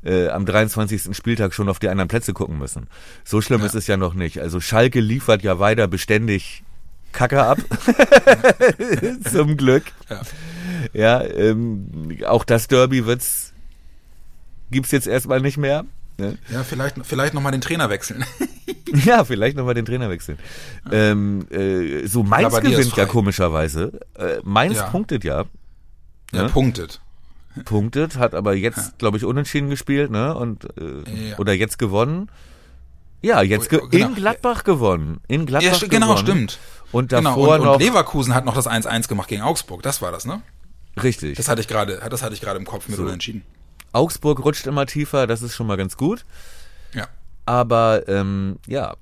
[0.04, 1.16] äh, am 23.
[1.16, 2.88] Spieltag schon auf die anderen Plätze gucken müssen.
[3.24, 3.68] So schlimm Ja.
[3.68, 4.40] ist es ja noch nicht.
[4.42, 6.64] Also Schalke liefert ja weiter beständig
[7.12, 7.60] Kacke ab.
[9.32, 9.84] Zum Glück.
[10.10, 10.22] Ja.
[10.94, 13.54] Ja, ähm, auch das Derby wird's
[14.72, 15.86] gibt's jetzt erstmal nicht mehr.
[16.18, 16.38] Ne?
[16.50, 18.24] Ja, vielleicht, vielleicht nochmal den Trainer wechseln.
[19.06, 20.38] Ja, vielleicht nochmal den Trainer wechseln.
[20.92, 24.00] Ähm, äh, so Mainz gewinnt ja komischerweise.
[24.16, 24.88] Äh, Mainz Ja.
[24.88, 25.46] punktet ja,
[26.34, 26.50] Ja, Ne?
[26.50, 27.02] punktet.
[27.66, 30.34] Punktet, hat aber jetzt, glaube ich, unentschieden gespielt, ne?
[30.36, 31.38] Und äh, Ja.
[31.40, 32.30] oder jetzt gewonnen.
[33.22, 34.08] Ja, jetzt ge Oh, genau.
[34.08, 35.20] in Gladbach gewonnen.
[35.28, 36.18] In Gladbach Ja, genau, gewonnen.
[36.50, 36.60] stimmt.
[36.92, 39.82] Und Genau, davor und, noch und Leverkusen hat noch das 1-1 gemacht gegen Augsburg.
[39.84, 40.42] Das war das, ne?
[41.02, 41.38] richtig.
[41.38, 43.04] Das hatte ich gerade, das hatte ich gerade im Kopf mit So.
[43.04, 43.44] unentschieden.
[43.94, 46.26] Augsburg rutscht immer tiefer, das ist schon mal ganz gut.
[46.94, 47.08] Ja.
[47.46, 48.96] Aber ähm, ja,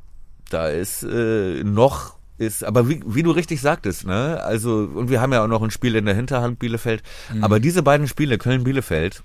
[0.49, 4.41] da ist äh, noch ist, aber wie, wie du richtig sagtest, ne?
[4.43, 7.03] Also und wir haben ja auch noch ein Spiel in der Hinterhand Bielefeld.
[7.41, 9.21] Aber diese beiden Spiele Köln Bielefeld,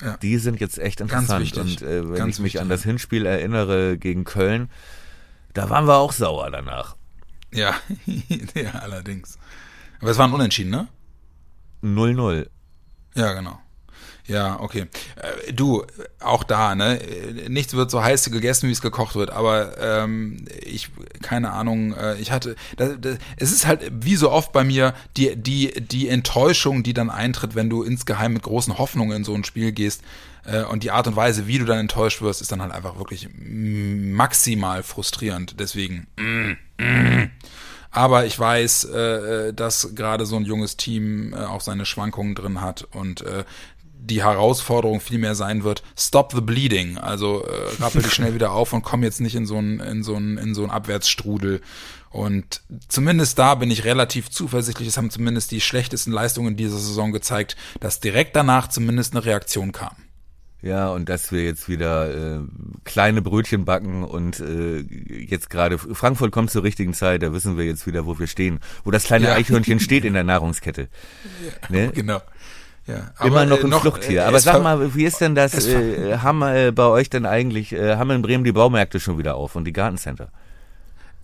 [0.00, 0.06] Mhm.
[0.06, 0.16] Ja.
[0.18, 1.56] die sind jetzt echt interessant.
[1.56, 2.84] Und äh, wenn Ganz ich mich wichtig, an das.
[2.84, 4.70] Hinspiel erinnere gegen Köln,
[5.54, 6.94] da waren wir auch sauer danach.
[7.52, 7.74] Ja,
[8.54, 9.38] ja, allerdings.
[10.00, 10.86] Aber es war ein Unentschieden, ne?
[11.82, 12.46] 0-0.
[13.16, 13.58] Ja, genau.
[14.28, 14.86] Ja, okay.
[15.16, 15.84] Äh, du,
[16.20, 17.00] auch da, ne?
[17.00, 20.90] äh, Nichts wird so heiß gegessen, wie es gekocht wird, aber ähm, ich,
[21.22, 24.94] keine Ahnung, äh, ich hatte, das, das, es ist halt wie so oft bei mir
[25.16, 29.34] die, die, die Enttäuschung, die dann eintritt, wenn du insgeheim mit großen Hoffnungen in so
[29.34, 30.02] ein Spiel gehst
[30.44, 32.98] äh, und die Art und Weise, wie du dann enttäuscht wirst, ist dann halt einfach
[32.98, 35.58] wirklich maximal frustrierend.
[35.58, 37.30] Deswegen, mm, mm.
[37.90, 42.60] Aber ich weiß, äh, dass gerade so ein junges Team äh, auch seine Schwankungen drin
[42.60, 43.44] hat und äh,
[44.00, 46.98] die Herausforderung vielmehr sein wird, stop the bleeding.
[46.98, 50.02] Also äh, rappel dich schnell wieder auf und komm jetzt nicht in so einen in
[50.02, 51.60] so einen in so einen Abwärtsstrudel.
[52.10, 54.88] Und zumindest da bin ich relativ zuversichtlich.
[54.88, 59.72] Es haben zumindest die schlechtesten Leistungen dieser Saison gezeigt, dass direkt danach zumindest eine Reaktion
[59.72, 59.94] kam.
[60.60, 62.40] Ja, und dass wir jetzt wieder äh,
[62.82, 67.64] kleine Brötchen backen und äh, jetzt gerade Frankfurt kommt zur richtigen Zeit, da wissen wir
[67.64, 69.34] jetzt wieder, wo wir stehen, wo das kleine Ja.
[69.34, 70.88] Eichhörnchen steht in der Nahrungskette.
[71.68, 71.92] Ne?
[71.94, 72.20] Genau.
[72.88, 74.20] Ja, Immer aber, noch äh, ein Fluchttier.
[74.22, 75.52] äh, Aber es sag mal, wie ist denn das?
[75.68, 79.34] Äh, haben äh, bei euch denn eigentlich, äh, haben in Bremen die Baumärkte schon wieder
[79.36, 80.28] auf und die Gartencenter?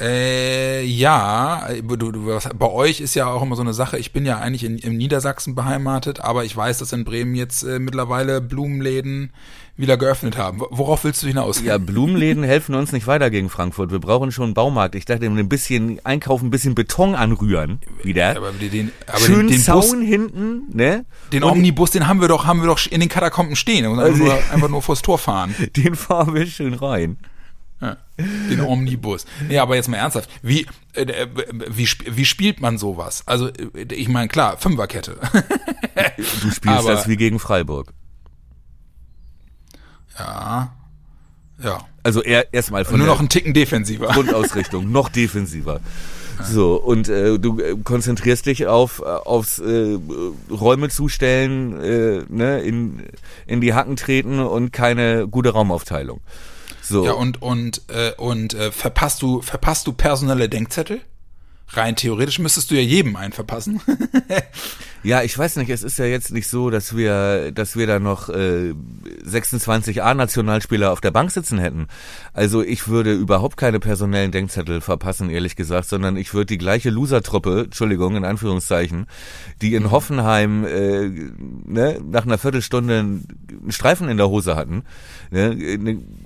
[0.00, 4.12] Äh, ja, du, du, was, bei euch ist ja auch immer so eine Sache, ich
[4.12, 7.78] bin ja eigentlich in, in Niedersachsen beheimatet, aber ich weiß, dass in Bremen jetzt äh,
[7.78, 9.30] mittlerweile Blumenläden
[9.76, 10.62] wieder geöffnet haben.
[10.70, 11.62] Worauf willst du hinaus?
[11.62, 13.92] Ja, Blumenläden helfen uns nicht weiter gegen Frankfurt.
[13.92, 14.96] Wir brauchen schon einen Baumarkt.
[14.96, 18.36] Ich dachte, ein bisschen einkaufen, ein bisschen Beton anrühren wieder.
[18.36, 21.04] aber den, aber Schön den, den Zaun Bus, hinten, ne?
[21.32, 24.00] den Und Omnibus, den haben wir doch, haben wir doch in den Katakomben stehen und
[24.00, 25.54] Also- einfach, nur, einfach nur vors Tor fahren.
[25.76, 27.16] Den fahren wir schön rein.
[27.84, 27.96] Ja,
[28.50, 29.26] den Omnibus.
[29.48, 30.30] Nee, aber jetzt mal ernsthaft.
[30.42, 31.26] Wie, äh, äh,
[31.68, 33.22] wie, wie spielt man sowas?
[33.26, 35.18] Also, äh, ich meine, klar, Fünferkette.
[36.16, 37.92] Du spielst Aber- das wie gegen Freiburg.
[40.18, 40.72] ja.
[41.62, 41.78] Ja.
[42.02, 44.08] Also er erstmal von Nur noch einen Ticken defensiver.
[44.08, 45.80] Grundausrichtung, noch defensiver.
[46.42, 49.96] So, und äh, du äh, konzentrierst dich auf aufs äh,
[50.50, 53.04] Räume zustellen, äh, ne, in,
[53.46, 56.20] in die Hacken treten und keine gute Raumaufteilung.
[56.84, 57.04] So.
[57.04, 61.00] Ja, und, und, äh, und äh, verpasst du, verpasst du personelle Denkzettel?
[61.68, 63.80] Rein theoretisch müsstest du ja jedem einen verpassen.
[65.04, 67.98] Ja, ich weiß nicht, es ist ja jetzt nicht so, dass wir, dass wir da
[67.98, 68.72] noch äh,
[69.22, 71.88] 26 A-Nationalspieler auf der Bank sitzen hätten.
[72.32, 76.88] Also ich würde überhaupt keine personellen Denkzettel verpassen, ehrlich gesagt, sondern ich würde die gleiche
[76.88, 79.04] Loser-Truppe, Entschuldigung, in Anführungszeichen,
[79.60, 81.06] die in Hoffenheim äh,
[81.66, 84.84] ne, nach einer Viertelstunde einen Streifen in der Hose hatten,
[85.30, 85.50] ne,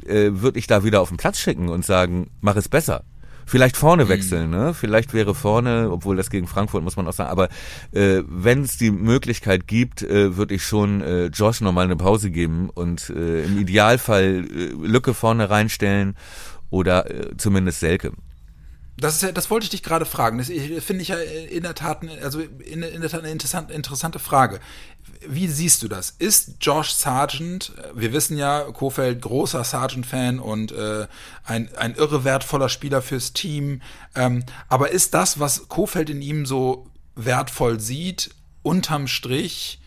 [0.06, 3.02] äh, würde ich da wieder auf den Platz schicken und sagen, mach es besser.
[3.48, 4.74] Vielleicht vorne wechseln, ne?
[4.74, 7.48] Vielleicht wäre vorne, obwohl das gegen Frankfurt muss man auch sagen, aber
[7.92, 12.30] äh, wenn es die Möglichkeit gibt, äh, würde ich schon äh, Josh nochmal eine Pause
[12.30, 16.14] geben und äh, im Idealfall äh, Lücke vorne reinstellen
[16.68, 18.12] oder äh, zumindest Selke.
[19.00, 20.38] Das ist ja, das wollte ich dich gerade fragen.
[20.38, 24.18] Das finde ich ja in der Tat, also in, in der Tat eine interessante, interessante
[24.18, 24.58] Frage.
[25.26, 26.14] Wie siehst du das?
[26.18, 31.06] Ist Josh Sargent, wir wissen ja, Kofeld großer Sargent-Fan und äh,
[31.44, 33.82] ein, ein irre wertvoller Spieler fürs Team,
[34.16, 38.30] ähm, aber ist das, was Kofeld in ihm so wertvoll sieht,
[38.62, 39.80] unterm Strich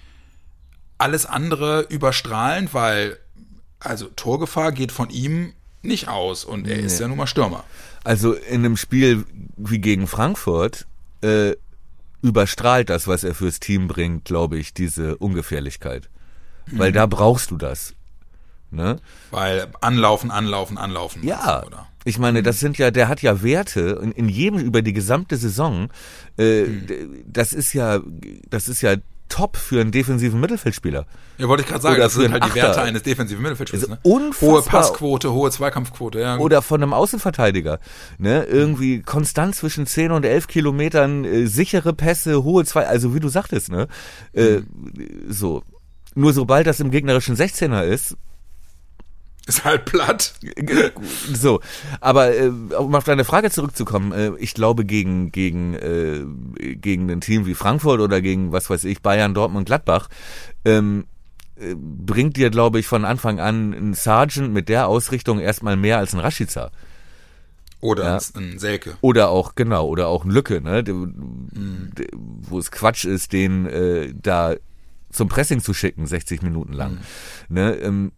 [0.97, 3.17] alles andere überstrahlend, weil
[3.79, 7.63] also Torgefahr geht von ihm nicht aus und er ist ja nun mal Stürmer.
[8.03, 9.25] Also in einem Spiel
[9.57, 10.87] wie gegen Frankfurt
[11.21, 11.53] äh,
[12.21, 16.09] überstrahlt das, was er fürs Team bringt, glaube ich, diese Ungefährlichkeit.
[16.71, 17.93] Weil da brauchst du das.
[18.69, 18.97] Ne?
[19.31, 21.23] Weil anlaufen, anlaufen, anlaufen.
[21.23, 21.87] Ja, Oder?
[22.05, 25.35] ich meine, das sind ja, der hat ja Werte in, in jedem über die gesamte
[25.35, 25.89] Saison.
[26.37, 27.99] Äh, d- Das ist ja,
[28.49, 28.95] das ist ja
[29.31, 31.05] top für einen defensiven Mittelfeldspieler.
[31.37, 32.61] Ja, wollte ich gerade sagen, Oder das sind halt die Achter.
[32.61, 33.89] Werte eines defensiven Mittelfeldspielers.
[33.89, 33.99] Ne?
[34.03, 34.51] unfassbar.
[34.51, 36.37] Hohe Passquote, hohe Zweikampfquote, ja.
[36.37, 37.79] Oder von einem Außenverteidiger.
[38.17, 38.43] Ne?
[38.43, 43.29] Irgendwie konstant zwischen 10 und 11 Kilometern, äh, sichere Pässe, hohe zwei, also wie du
[43.29, 43.87] sagtest, ne?
[44.33, 44.61] Äh,
[45.27, 45.63] so.
[46.13, 48.17] Nur sobald das im gegnerischen 16er ist,
[49.47, 50.33] ist halt platt.
[51.33, 51.59] So,
[51.99, 56.21] aber äh, um auf deine Frage zurückzukommen, äh, ich glaube gegen gegen äh,
[56.75, 60.09] gegen ein Team wie Frankfurt oder gegen was weiß ich Bayern, Dortmund, Gladbach
[60.63, 61.05] ähm,
[61.59, 65.97] äh, bringt dir glaube ich von Anfang an ein Sergeant mit der Ausrichtung erstmal mehr
[65.97, 66.69] als ein Rashica
[67.79, 68.19] Oder Ja.
[68.35, 68.95] ein Selke.
[69.01, 70.93] oder auch genau oder auch ein Lücke, ne, de,
[72.13, 74.53] wo es Quatsch ist, den äh, da
[75.11, 76.99] zum Pressing zu schicken, 60 Minuten lang.
[77.49, 78.11] Ne, ähm,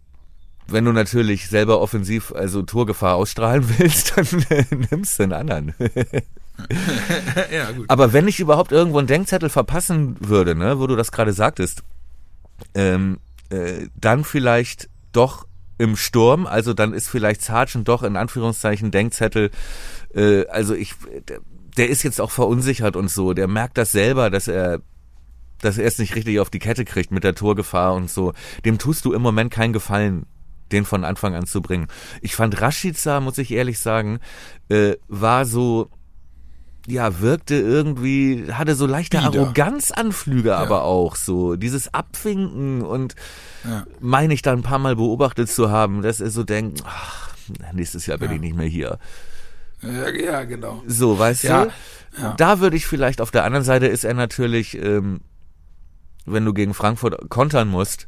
[0.67, 5.73] wenn du natürlich selber offensiv, also Torgefahr ausstrahlen willst, dann äh, nimmst du einen anderen.
[7.51, 7.89] ja, gut.
[7.89, 11.83] Aber wenn ich überhaupt irgendwo einen Denkzettel verpassen würde, ne, wo du das gerade sagtest,
[12.75, 15.45] ähm, äh, dann vielleicht doch
[15.77, 19.51] im Sturm, also dann ist vielleicht Sargent doch in Anführungszeichen Denkzettel,
[20.13, 20.93] äh, also ich,
[21.27, 21.39] der,
[21.77, 24.79] der ist jetzt auch verunsichert und so, der merkt das selber, dass er
[25.59, 28.33] dass er es nicht richtig auf die Kette kriegt mit der Torgefahr und so.
[28.65, 30.25] Dem tust du im Moment keinen Gefallen,
[30.73, 31.87] den von Anfang an zu bringen.
[32.21, 34.19] Ich fand Rashica, muss ich ehrlich sagen,
[34.69, 35.89] äh, war so,
[36.87, 39.41] ja, wirkte irgendwie, hatte so leichte Bieder.
[39.41, 41.55] Arroganzanflüge aber auch so.
[41.55, 43.15] Dieses Abwinken und
[43.63, 43.85] Ja.
[44.01, 47.33] meine ich da ein paar Mal beobachtet zu haben, dass er so denkt, ach,
[47.73, 48.99] nächstes Jahr bin ich nicht mehr hier.
[49.81, 50.81] Ja, ja, genau.
[50.87, 51.71] So, weißt Ja, du?
[52.21, 52.33] ja.
[52.35, 55.21] Da würde ich vielleicht, auf der anderen Seite ist er natürlich, ähm,
[56.25, 58.07] wenn du gegen Frankfurt kontern musst,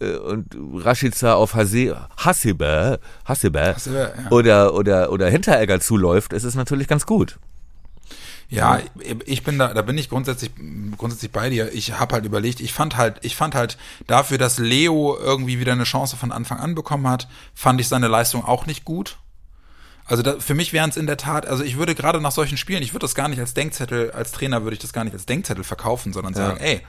[0.00, 4.30] und Rashica auf Hase, Hasebe, Hasebe, Hasebe, ja.
[4.30, 7.38] oder, oder, oder Hinteregger zuläuft, ist es natürlich ganz gut.
[8.48, 8.80] Ja,
[9.26, 10.50] ich bin da, da bin ich grundsätzlich,
[10.96, 11.72] grundsätzlich bei dir.
[11.72, 15.72] Ich habe halt überlegt, ich fand halt, ich fand halt dafür, dass Leo irgendwie wieder
[15.72, 19.18] eine Chance von Anfang an bekommen hat, fand ich seine Leistung auch nicht gut.
[20.04, 22.58] Also da, für mich wären es in der Tat, also ich würde gerade nach solchen
[22.58, 25.12] Spielen, ich würde das gar nicht als Denkzettel, als Trainer würde ich das gar nicht
[25.12, 26.80] als Denkzettel verkaufen, sondern sagen, ey,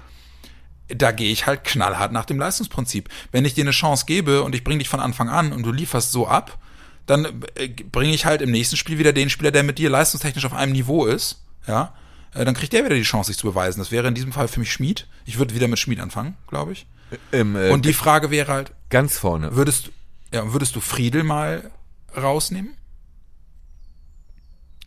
[0.96, 3.10] da gehe ich halt knallhart nach dem Leistungsprinzip.
[3.32, 5.72] Wenn ich dir eine Chance gebe und ich bringe dich von Anfang an und du
[5.72, 6.58] lieferst so ab,
[7.06, 10.46] dann äh, bringe ich halt im nächsten Spiel wieder den Spieler, der mit dir leistungstechnisch
[10.46, 11.94] auf einem Niveau ist, ja,
[12.34, 13.80] äh, dann kriegt der wieder die Chance, sich zu beweisen.
[13.80, 15.08] Das wäre in diesem Fall für mich Schmied.
[15.26, 16.88] Ich würde wieder mit Schmied anfangen, glaube ich.
[17.32, 19.56] Im, äh, Und die Frage wäre halt, ganz vorne.
[19.56, 19.92] würdest,
[20.34, 21.72] ja, würdest du Friedel mal
[22.16, 22.76] rausnehmen?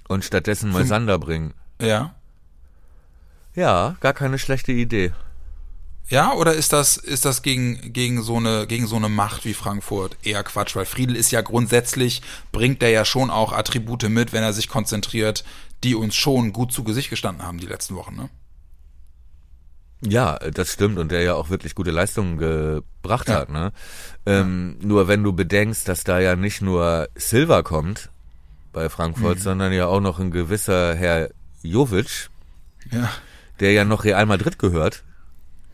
[0.09, 1.55] Und stattdessen mal Sander bringen.
[1.81, 2.15] Ja.
[3.55, 5.13] Ja, gar keine schlechte Idee.
[6.09, 9.55] Ja, oder ist das, ist das gegen, gegen so eine, gegen so eine Macht wie
[9.55, 10.77] Frankfurt eher Quatsch?
[10.77, 12.21] Weil Friedel ist ja grundsätzlich,
[12.53, 15.45] bringt er ja schon auch Attribute mit, wenn er sich konzentriert,
[15.83, 18.29] die uns schon gut zu Gesicht gestanden haben die letzten Wochen, ne?
[20.07, 23.37] Ja, das stimmt und der ja auch wirklich gute Leistungen gebracht Ja.
[23.37, 23.49] hat.
[23.49, 23.73] Ne?
[24.27, 28.11] Ähm, Nur wenn du bedenkst, dass da ja nicht nur Silva kommt
[28.73, 28.91] bei Mhm.
[28.91, 31.31] Frankfurt, sondern ja auch noch ein gewisser Herr
[31.63, 32.29] Jovic,
[32.91, 33.11] Ja,
[33.61, 35.05] der ja noch Real Madrid gehört,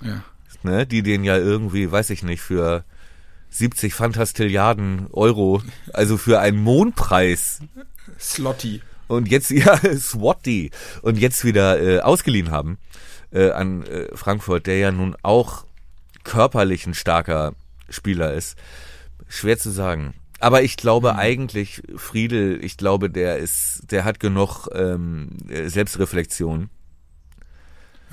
[0.03, 0.23] ja.
[0.63, 0.87] ne?
[0.87, 2.85] die den ja irgendwie, weiß ich nicht, für
[3.51, 7.61] 70 Fantastilliarden Euro, also für einen Mondpreis
[8.19, 8.81] Slotty.
[9.09, 10.71] und jetzt ja Swatty
[11.03, 12.79] und jetzt wieder äh, ausgeliehen haben
[13.33, 15.65] äh, an äh, Frankfurt, der ja nun auch
[16.25, 17.55] körperlich ein starker
[17.89, 18.57] Spieler ist.
[19.29, 20.15] Schwer zu sagen.
[20.39, 26.71] Aber ich glaube eigentlich, Friedel, ich glaube, der ist, der hat genug ähm, äh, Selbstreflexion,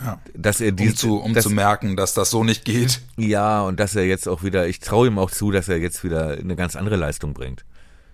[0.04, 0.20] Ja.
[0.36, 3.02] dass er Um, diese, zu, um dass, zu merken, dass das so nicht geht.
[3.18, 6.04] ja und dass er jetzt auch wieder, ich traue ihm auch zu, dass er jetzt
[6.04, 7.66] wieder eine ganz andere Leistung bringt.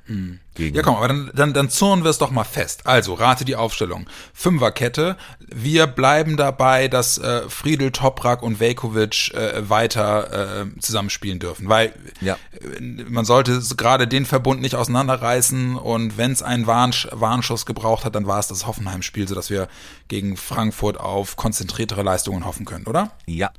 [0.06, 2.86] Gegen, Ja, komm, aber dann, dann, dann zurren wir es doch mal fest.
[2.86, 4.06] Also, rate die Aufstellung.
[4.34, 5.16] Fünferkette.
[5.40, 11.70] Wir bleiben dabei, dass äh, Friedel, Toprak und Velkovic äh, weiter äh, zusammenspielen dürfen.
[11.70, 12.38] Weil Ja.
[12.62, 18.04] äh, man sollte gerade den Verbund nicht auseinanderreißen und wenn es einen Warnsch Warnschuss gebraucht
[18.04, 19.70] hat, dann war es das Hoffenheim-Spiel, sodass wir
[20.10, 23.12] gegen Frankfurt auf konzentriertere Leistungen hoffen können, oder?
[23.26, 23.52] ja,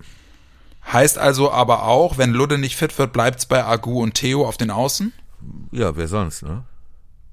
[0.92, 4.58] Heißt also aber auch, wenn Ludde nicht fit wird, bleibt's bei Agu und Theo auf
[4.58, 5.14] den Außen?
[5.72, 6.64] Ja, wer sonst, ne?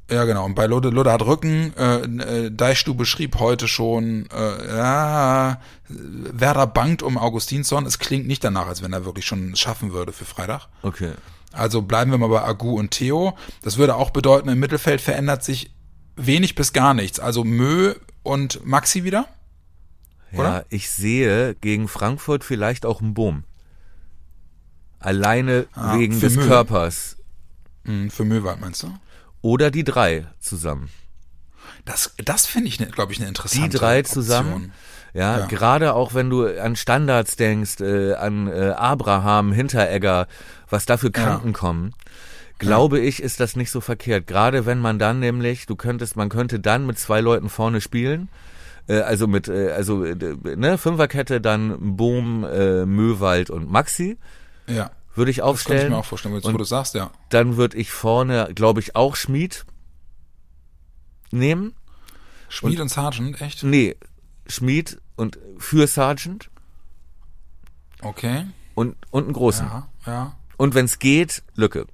[0.09, 0.43] Ja, genau.
[0.45, 1.73] Und bei Ludde, Ludde hat Rücken.
[1.77, 7.85] Äh, äh, Deichstube schrieb heute schon, äh, ja, Werder bangt um Augustinsson.
[7.85, 10.67] Es klingt nicht danach, als wenn er wirklich schon es schaffen würde für Freitag.
[10.81, 11.13] Okay.
[11.53, 13.37] Also bleiben wir mal bei Agu und Theo.
[13.63, 15.73] Das würde auch bedeuten, im Mittelfeld verändert sich
[16.17, 17.19] wenig bis gar nichts.
[17.21, 17.93] Also Mö
[18.23, 19.27] und Maxi wieder?
[20.33, 20.65] Ja, Oder?
[20.69, 23.43] ich sehe gegen Frankfurt vielleicht auch einen Boom.
[24.99, 26.47] Alleine Ah, wegen des Müll.
[26.47, 27.17] Körpers.
[27.85, 28.93] Hm, für Möwald meinst du?
[29.41, 30.89] Oder die drei zusammen.
[31.85, 34.13] Das, das finde ich, ne, glaube ich, eine Die interessante drei Option.
[34.23, 34.73] zusammen.
[35.13, 35.45] Ja, Ja.
[35.47, 40.27] gerade auch wenn du an Standards denkst, äh, an äh, Abraham, Hinteregger,
[40.69, 41.93] was da für Kanten kommen,
[42.59, 44.27] glaube ich, ist das nicht so verkehrt.
[44.27, 48.29] Gerade wenn man dann nämlich, du könntest, man könnte dann mit zwei Leuten vorne spielen,
[48.87, 50.15] äh, also mit, äh, also äh,
[50.55, 54.17] ne, Fünferkette, dann Bohm, äh, Möwald und Maxi,
[54.67, 55.83] Ja, würde ich das könnte aufstellen.
[55.85, 57.11] ich mir auch vorstellen, jetzt, wo Und- du sagst, ja.
[57.29, 59.65] Dann würde ich vorne, glaube ich, auch Schmied
[61.31, 61.73] nehmen.
[62.49, 63.63] Schmied und, Sargent, echt?
[63.63, 63.95] Nee,
[64.47, 66.49] Schmied und für Sergeant
[68.01, 68.45] Okay.
[68.75, 69.65] und, und einen großen.
[69.67, 70.35] Ja, ja.
[70.57, 71.87] Und wenn es geht, Lücke.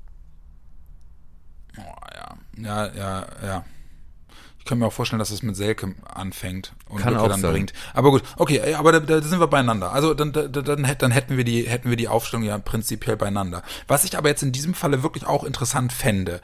[1.77, 1.81] Oh,
[2.15, 3.65] ja, ja, ja, ja.
[4.67, 7.51] Kann mir auch vorstellen, dass es mit Selke anfängt und Kann Lücke auch dann sein.
[7.53, 7.73] bringt.
[7.93, 9.91] Aber gut, okay, aber da, da sind wir beieinander.
[9.91, 13.63] Also dann, da- dann, dann hätten wir die, hätten wir die Aufstellung ja prinzipiell beieinander.
[13.87, 16.41] Was ich aber jetzt in diesem Falle wirklich auch interessant fände.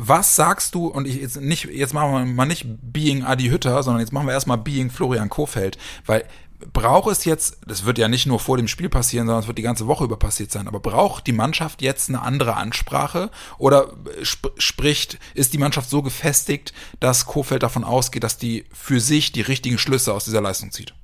[0.00, 3.82] Was sagst du, und ich jetzt nicht, jetzt machen wir mal nicht Being Adi Hütter,
[3.82, 6.24] sondern jetzt machen wir erstmal Being Florian Kofeld, weil
[6.72, 9.58] braucht es jetzt, das wird ja nicht nur vor dem Spiel passieren, sondern es wird
[9.58, 13.92] die ganze Woche über passiert sein, aber braucht die Mannschaft jetzt eine andere Ansprache oder
[14.26, 19.30] sp spricht, ist die Mannschaft so gefestigt, dass Kofeld davon ausgeht, dass die für sich
[19.32, 20.94] die richtigen Schlüsse aus dieser Leistung zieht?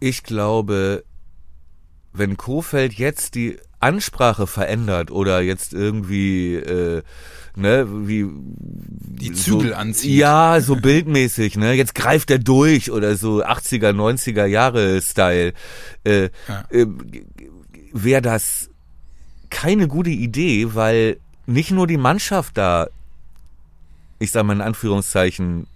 [0.00, 1.04] Ich glaube,
[2.12, 7.02] wenn Kofeld jetzt die Ansprache verändert oder jetzt irgendwie, äh,
[7.56, 10.10] ne, wie Die Zügel so, anzieht.
[10.16, 11.72] Ja, so bildmäßig, ne?
[11.74, 15.52] Jetzt greift er durch oder so 80er, 90er Jahre Style.
[16.04, 16.64] Äh, Ja.
[16.70, 16.86] äh,
[17.92, 18.68] Wäre das
[19.50, 22.88] keine gute Idee, weil nicht nur die Mannschaft da,
[24.18, 25.66] ich sag mal in Anführungszeichen,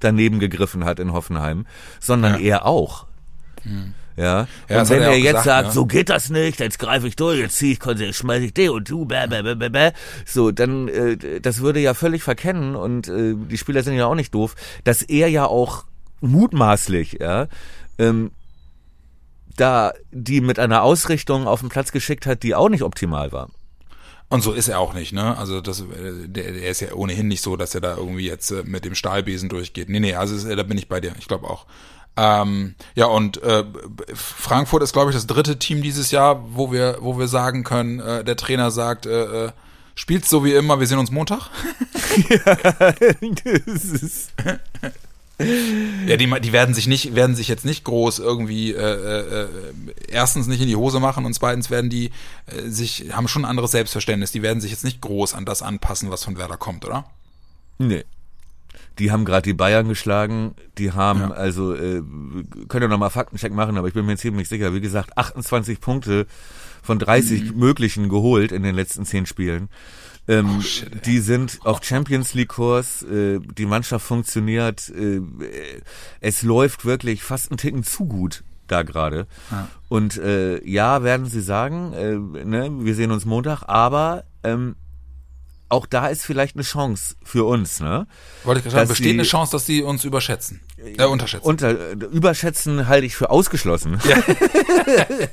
[0.00, 1.66] daneben gegriffen hat in Hoffenheim,
[2.00, 2.40] sondern Ja.
[2.40, 3.06] er auch.
[4.16, 4.46] Ja.
[4.68, 5.72] Ja, und wenn er er jetzt gesagt, sagt, ne?
[5.72, 8.70] so geht das nicht, jetzt greife ich durch, jetzt ziehe ich, konse- schmeiß ich den
[8.70, 9.90] und du, bäh, bäh, bäh, bäh, bäh.
[10.24, 14.14] so, dann, äh, das würde ja völlig verkennen und äh, die Spieler sind ja auch
[14.14, 14.54] nicht doof,
[14.84, 15.84] dass er ja auch
[16.20, 17.48] mutmaßlich, ja,
[17.98, 18.30] ähm,
[19.56, 23.50] da die mit einer Ausrichtung auf den Platz geschickt hat, die auch nicht optimal war.
[24.28, 25.36] Und so ist er auch nicht, ne?
[25.36, 28.50] Also das, äh, der, der ist ja ohnehin nicht so, dass er da irgendwie jetzt
[28.50, 29.88] äh, mit dem Stahlbesen durchgeht.
[29.88, 31.12] Nee, nee, also ist, da bin ich bei dir.
[31.18, 31.66] Ich glaube auch.
[32.16, 33.64] Ähm, ja, und äh,
[34.14, 38.00] Frankfurt ist, glaube ich, das dritte Team dieses Jahr, wo wir, wo wir sagen können,
[38.00, 39.52] äh, der Trainer sagt, äh, äh,
[39.96, 41.50] Spielst so wie immer, wir sehen uns Montag.
[46.06, 49.48] Ja, die, die werden sich nicht, werden sich jetzt nicht groß irgendwie äh, äh,
[50.06, 52.12] erstens nicht in die Hose machen und zweitens werden die
[52.46, 54.30] äh, sich, haben schon ein anderes Selbstverständnis.
[54.30, 57.06] Die werden sich jetzt nicht groß an das anpassen, was von Werder kommt, oder?
[57.78, 58.04] Nee.
[58.98, 61.30] Die haben gerade die Bayern geschlagen, die haben Ja.
[61.30, 62.02] also, äh,
[62.68, 66.26] können ja nochmal Faktencheck machen, aber ich bin mir ziemlich sicher, wie gesagt, 28 Punkte
[66.82, 69.68] von 30 möglichen geholt in den letzten 10 Spielen.
[70.26, 75.20] Ähm, Oh, shit, die sind auf Champions League Kurs, äh, die Mannschaft funktioniert, äh,
[76.20, 79.26] es läuft wirklich fast einen Ticken zu gut da gerade.
[79.50, 79.68] Ja.
[79.90, 82.14] Und äh, ja, werden sie sagen, äh,
[82.44, 84.76] ne, wir sehen uns Montag, aber ähm,
[85.74, 88.06] auch da ist vielleicht eine Chance für uns, ne?
[88.44, 90.60] Wollte ich gerade sagen, besteht die- eine Chance, dass die uns überschätzen.
[90.78, 91.44] Äh, unterschätzen.
[91.46, 93.98] Unter, überschätzen halte ich für ausgeschlossen.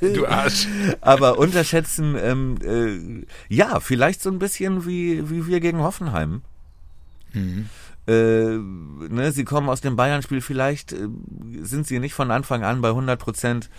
[0.00, 0.66] du Arsch.
[1.00, 6.42] Aber unterschätzen, ähm, äh, ja, vielleicht so ein bisschen wie, wie wir gegen Hoffenheim.
[7.32, 7.68] Mhm.
[8.06, 8.12] Äh,
[8.58, 11.06] ne, sie kommen aus dem Bayern-Spiel, vielleicht äh,
[11.62, 13.70] sind sie nicht von Anfang an bei 100 Prozent.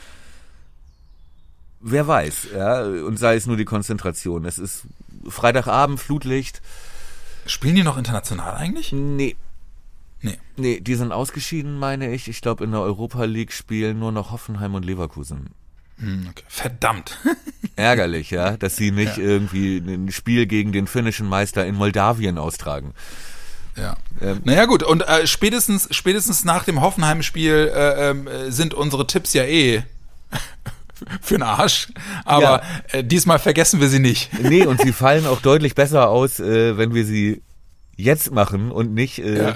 [1.85, 4.45] Wer weiß, ja, und sei es nur die Konzentration.
[4.45, 4.83] Es ist
[5.27, 6.61] Freitagabend, Flutlicht.
[7.45, 8.91] Spielen die noch international eigentlich?
[8.93, 9.35] Nee,
[10.23, 10.37] Nee.
[10.55, 12.29] nee, die sind ausgeschieden, meine ich.
[12.29, 15.49] Ich glaube, in der Europa League spielen nur noch Hoffenheim und Leverkusen.
[15.99, 16.45] Hm, okay.
[16.47, 17.17] Verdammt.
[17.75, 22.93] Ärgerlich, ja, dass sie nicht irgendwie ein Spiel gegen den finnischen Meister in Moldawien austragen.
[23.75, 23.97] Ja.
[24.21, 24.41] Ähm.
[24.45, 29.33] naja gut, und äh, spätestens, spätestens nach dem Hoffenheim-Spiel äh, ähm, äh, sind unsere Tipps
[29.33, 29.83] ja eh
[31.21, 31.87] für den Arsch.
[32.25, 34.29] Aber äh, diesmal vergessen wir sie nicht.
[34.41, 37.41] Nee, und sie fallen auch deutlich besser aus, äh, wenn wir sie
[37.95, 39.55] jetzt machen und nicht äh, Ja.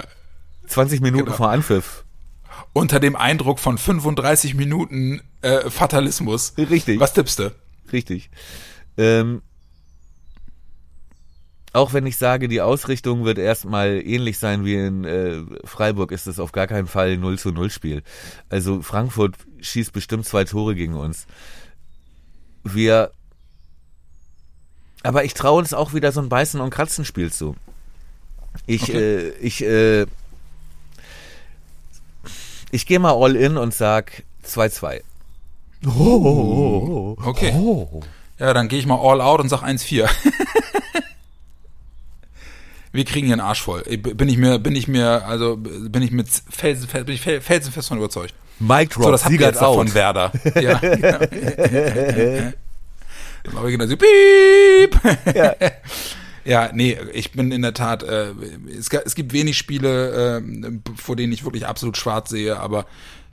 [0.66, 1.36] 20 Minuten Genau.
[1.36, 2.04] vor Anpfiff.
[2.72, 6.52] Unter dem Eindruck von 35 Minuten äh, Fatalismus.
[6.58, 7.00] Richtig.
[7.00, 7.52] Was tippst du?
[7.92, 8.30] Richtig.
[8.96, 9.42] Ähm,
[11.78, 16.26] auch wenn ich sage, die Ausrichtung wird erstmal ähnlich sein wie in äh, Freiburg, ist
[16.26, 18.02] es auf gar keinen Fall 0 zu 0 Spiel.
[18.48, 21.26] Also Frankfurt schießt bestimmt zwei Tore gegen uns.
[22.64, 23.10] Wir
[25.02, 27.54] aber ich traue uns auch wieder so ein Beißen und Kratzen Spiel zu.
[28.66, 28.98] Ich, Okay.
[28.98, 30.06] äh, ich, äh,
[32.72, 35.02] ich gehe mal all in und sag 2-2.
[35.86, 37.52] Oh, Okay.
[38.40, 40.08] Ja, dann gehe ich mal all out und sag 1-4.
[42.92, 43.82] Wir kriegen hier einen Arsch voll.
[43.82, 47.88] Bin ich mir, bin ich mir, also bin ich mit felsenfest, bin ich fel- felsenfest
[47.88, 48.34] von überzeugt.
[48.60, 49.94] Mike Drop, So, das Siegert jetzt out.
[49.94, 50.32] Werder.
[50.60, 51.20] Ja, genau.
[53.64, 55.00] Wir genau so, piep.
[55.34, 55.54] Ja.
[56.44, 58.28] Ja, nee, ich bin in der Tat, äh,
[58.74, 62.86] es, es gibt wenig Spiele, äh, vor denen ich wirklich absolut schwarz sehe, aber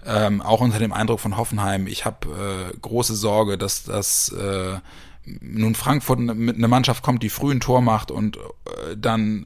[0.06, 2.28] ähm, auch unter dem Eindruck von Hoffenheim, ich habe
[2.74, 4.80] äh, große Sorge, dass das äh,
[5.26, 9.46] nun Frankfurt mit einer Mannschaft kommt, die früh ein Tor macht und äh, dann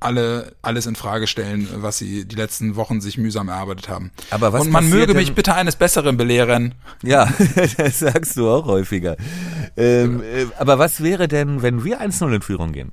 [0.00, 4.10] alle alles in Frage stellen, was sie die letzten Wochen sich mühsam erarbeitet haben.
[4.30, 6.74] Aber was und man möge mich bitte eines Besseren belehren.
[7.02, 7.32] Ja,
[7.76, 9.16] das sagst du auch häufiger.
[9.76, 12.92] Ähm, äh, aber was wäre denn, wenn wir 1-0 in Führung gehen?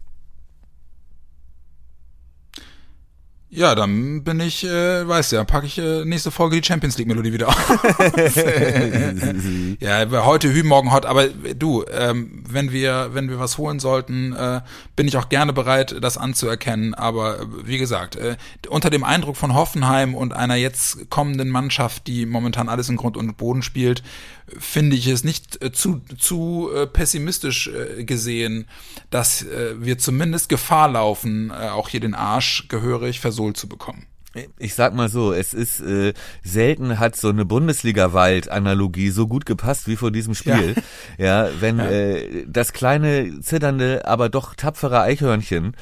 [3.57, 7.07] Ja, dann bin ich, äh, weißt ja, packe ich äh, nächste Folge die Champions League
[7.07, 7.55] Melodie wieder auf.
[9.79, 13.79] ja, heute Hü, morgen hot, aber äh, du, ähm, wenn wir, wenn wir was holen
[13.79, 14.61] sollten, äh,
[14.95, 16.93] bin ich auch gerne bereit, das anzuerkennen.
[16.93, 18.37] Aber äh, wie gesagt, äh,
[18.69, 23.17] unter dem Eindruck von Hoffenheim und einer jetzt kommenden Mannschaft, die momentan alles in Grund
[23.17, 24.03] und Boden spielt,
[24.57, 28.67] finde ich es nicht äh, zu, zu äh, pessimistisch äh, gesehen,
[29.09, 34.07] dass äh, wir zumindest Gefahr laufen, äh, auch hier den Arsch gehörig versohlt zu bekommen.
[34.59, 39.87] Ich sag mal so, es ist äh, selten hat so eine Bundesliga-Wald-Analogie so gut gepasst
[39.87, 40.75] wie vor diesem Spiel.
[41.17, 45.75] Ja, wenn Äh, das kleine zitternde, aber doch tapfere Eichhörnchen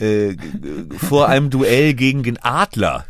[0.00, 0.36] äh,
[0.96, 3.04] vor einem Duell gegen den Adler,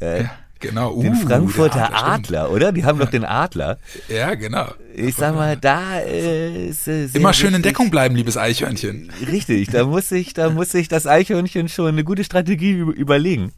[0.00, 0.24] äh,
[0.62, 1.02] Genau.
[1.02, 2.02] den uh, Frankfurter der stimmt.
[2.02, 2.72] Adler, oder?
[2.72, 3.78] Die haben doch den Adler.
[4.08, 4.68] Ja, genau.
[4.94, 8.36] Ich sag mal, da äh, ist äh, sehr Immer schön in wichtig- Deckung bleiben, liebes
[8.36, 9.10] Eichhörnchen.
[9.26, 13.52] Richtig, da muss sich, da muss sich das Eichhörnchen schon eine gute Strategie üb- überlegen.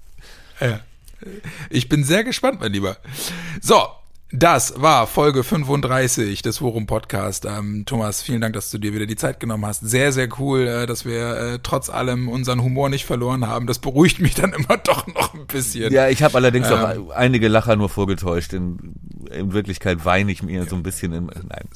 [0.61, 0.81] Ja.
[1.71, 2.97] Ich bin sehr gespannt, mein Lieber.
[3.61, 3.83] So,
[4.33, 7.45] das war Folge 35 des Forum Podcast.
[7.45, 9.81] Ähm, Thomas, vielen Dank, dass du dir wieder die Zeit genommen hast.
[9.89, 13.67] Sehr, sehr cool, äh, dass wir äh, trotz allem unseren Humor nicht verloren haben.
[13.67, 15.93] Das beruhigt mich dann immer doch noch ein bisschen.
[15.93, 16.75] Ja, ich habe allerdings Ähm.
[16.75, 18.53] auch einige Lacher nur vorgetäuscht.
[18.53, 18.95] In,
[19.31, 21.27] in Wirklichkeit weine ich mir so ein bisschen in.
[21.27, 21.69] Nein.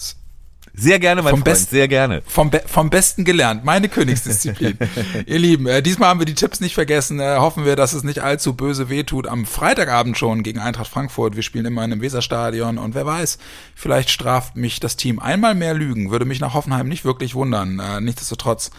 [0.78, 2.22] Sehr gerne, mein Vom Freund, Best- sehr gerne.
[2.26, 3.64] Vom, Be vom Besten gelernt.
[3.64, 4.78] Meine Königsdisziplin.
[5.26, 7.18] Ihr Lieben, äh, diesmal haben wir die Tipps nicht vergessen.
[7.18, 9.26] Äh, hoffen wir, dass es nicht allzu böse wehtut.
[9.26, 11.34] Am Freitagabend schon gegen Eintracht Frankfurt.
[11.34, 12.78] Wir spielen immer in einem Weserstadion.
[12.78, 13.38] Und wer weiß,
[13.74, 16.10] vielleicht straft mich das Team einmal mehr Lügen.
[16.10, 17.80] Würde mich nach Hoffenheim nicht wirklich wundern.
[17.80, 18.70] Äh, nichtsdestotrotz,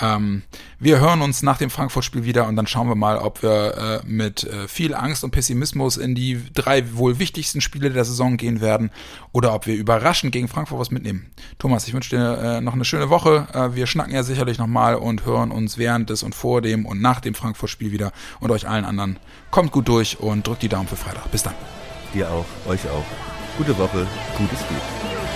[0.00, 0.42] ähm,
[0.78, 4.06] wir hören uns nach dem Frankfurt-Spiel wieder und dann schauen wir mal, ob wir äh,
[4.06, 8.60] mit äh, viel Angst und Pessimismus in die drei wohl wichtigsten Spiele der Saison gehen
[8.60, 8.90] werden
[9.32, 11.30] oder ob wir überraschend gegen Frankfurt was mitnehmen.
[11.58, 13.48] Thomas, ich wünsche dir äh, noch eine schöne Woche.
[13.52, 17.00] Äh, wir schnacken ja sicherlich nochmal und hören uns während des und vor dem und
[17.00, 19.18] nach dem Frankfurt-Spiel wieder und euch allen anderen.
[19.50, 21.30] Kommt gut durch und drückt die Daumen für Freitag.
[21.30, 21.54] Bis dann.
[22.14, 23.04] Dir auch, euch auch.
[23.56, 25.27] Gute Woche, gutes Spiel.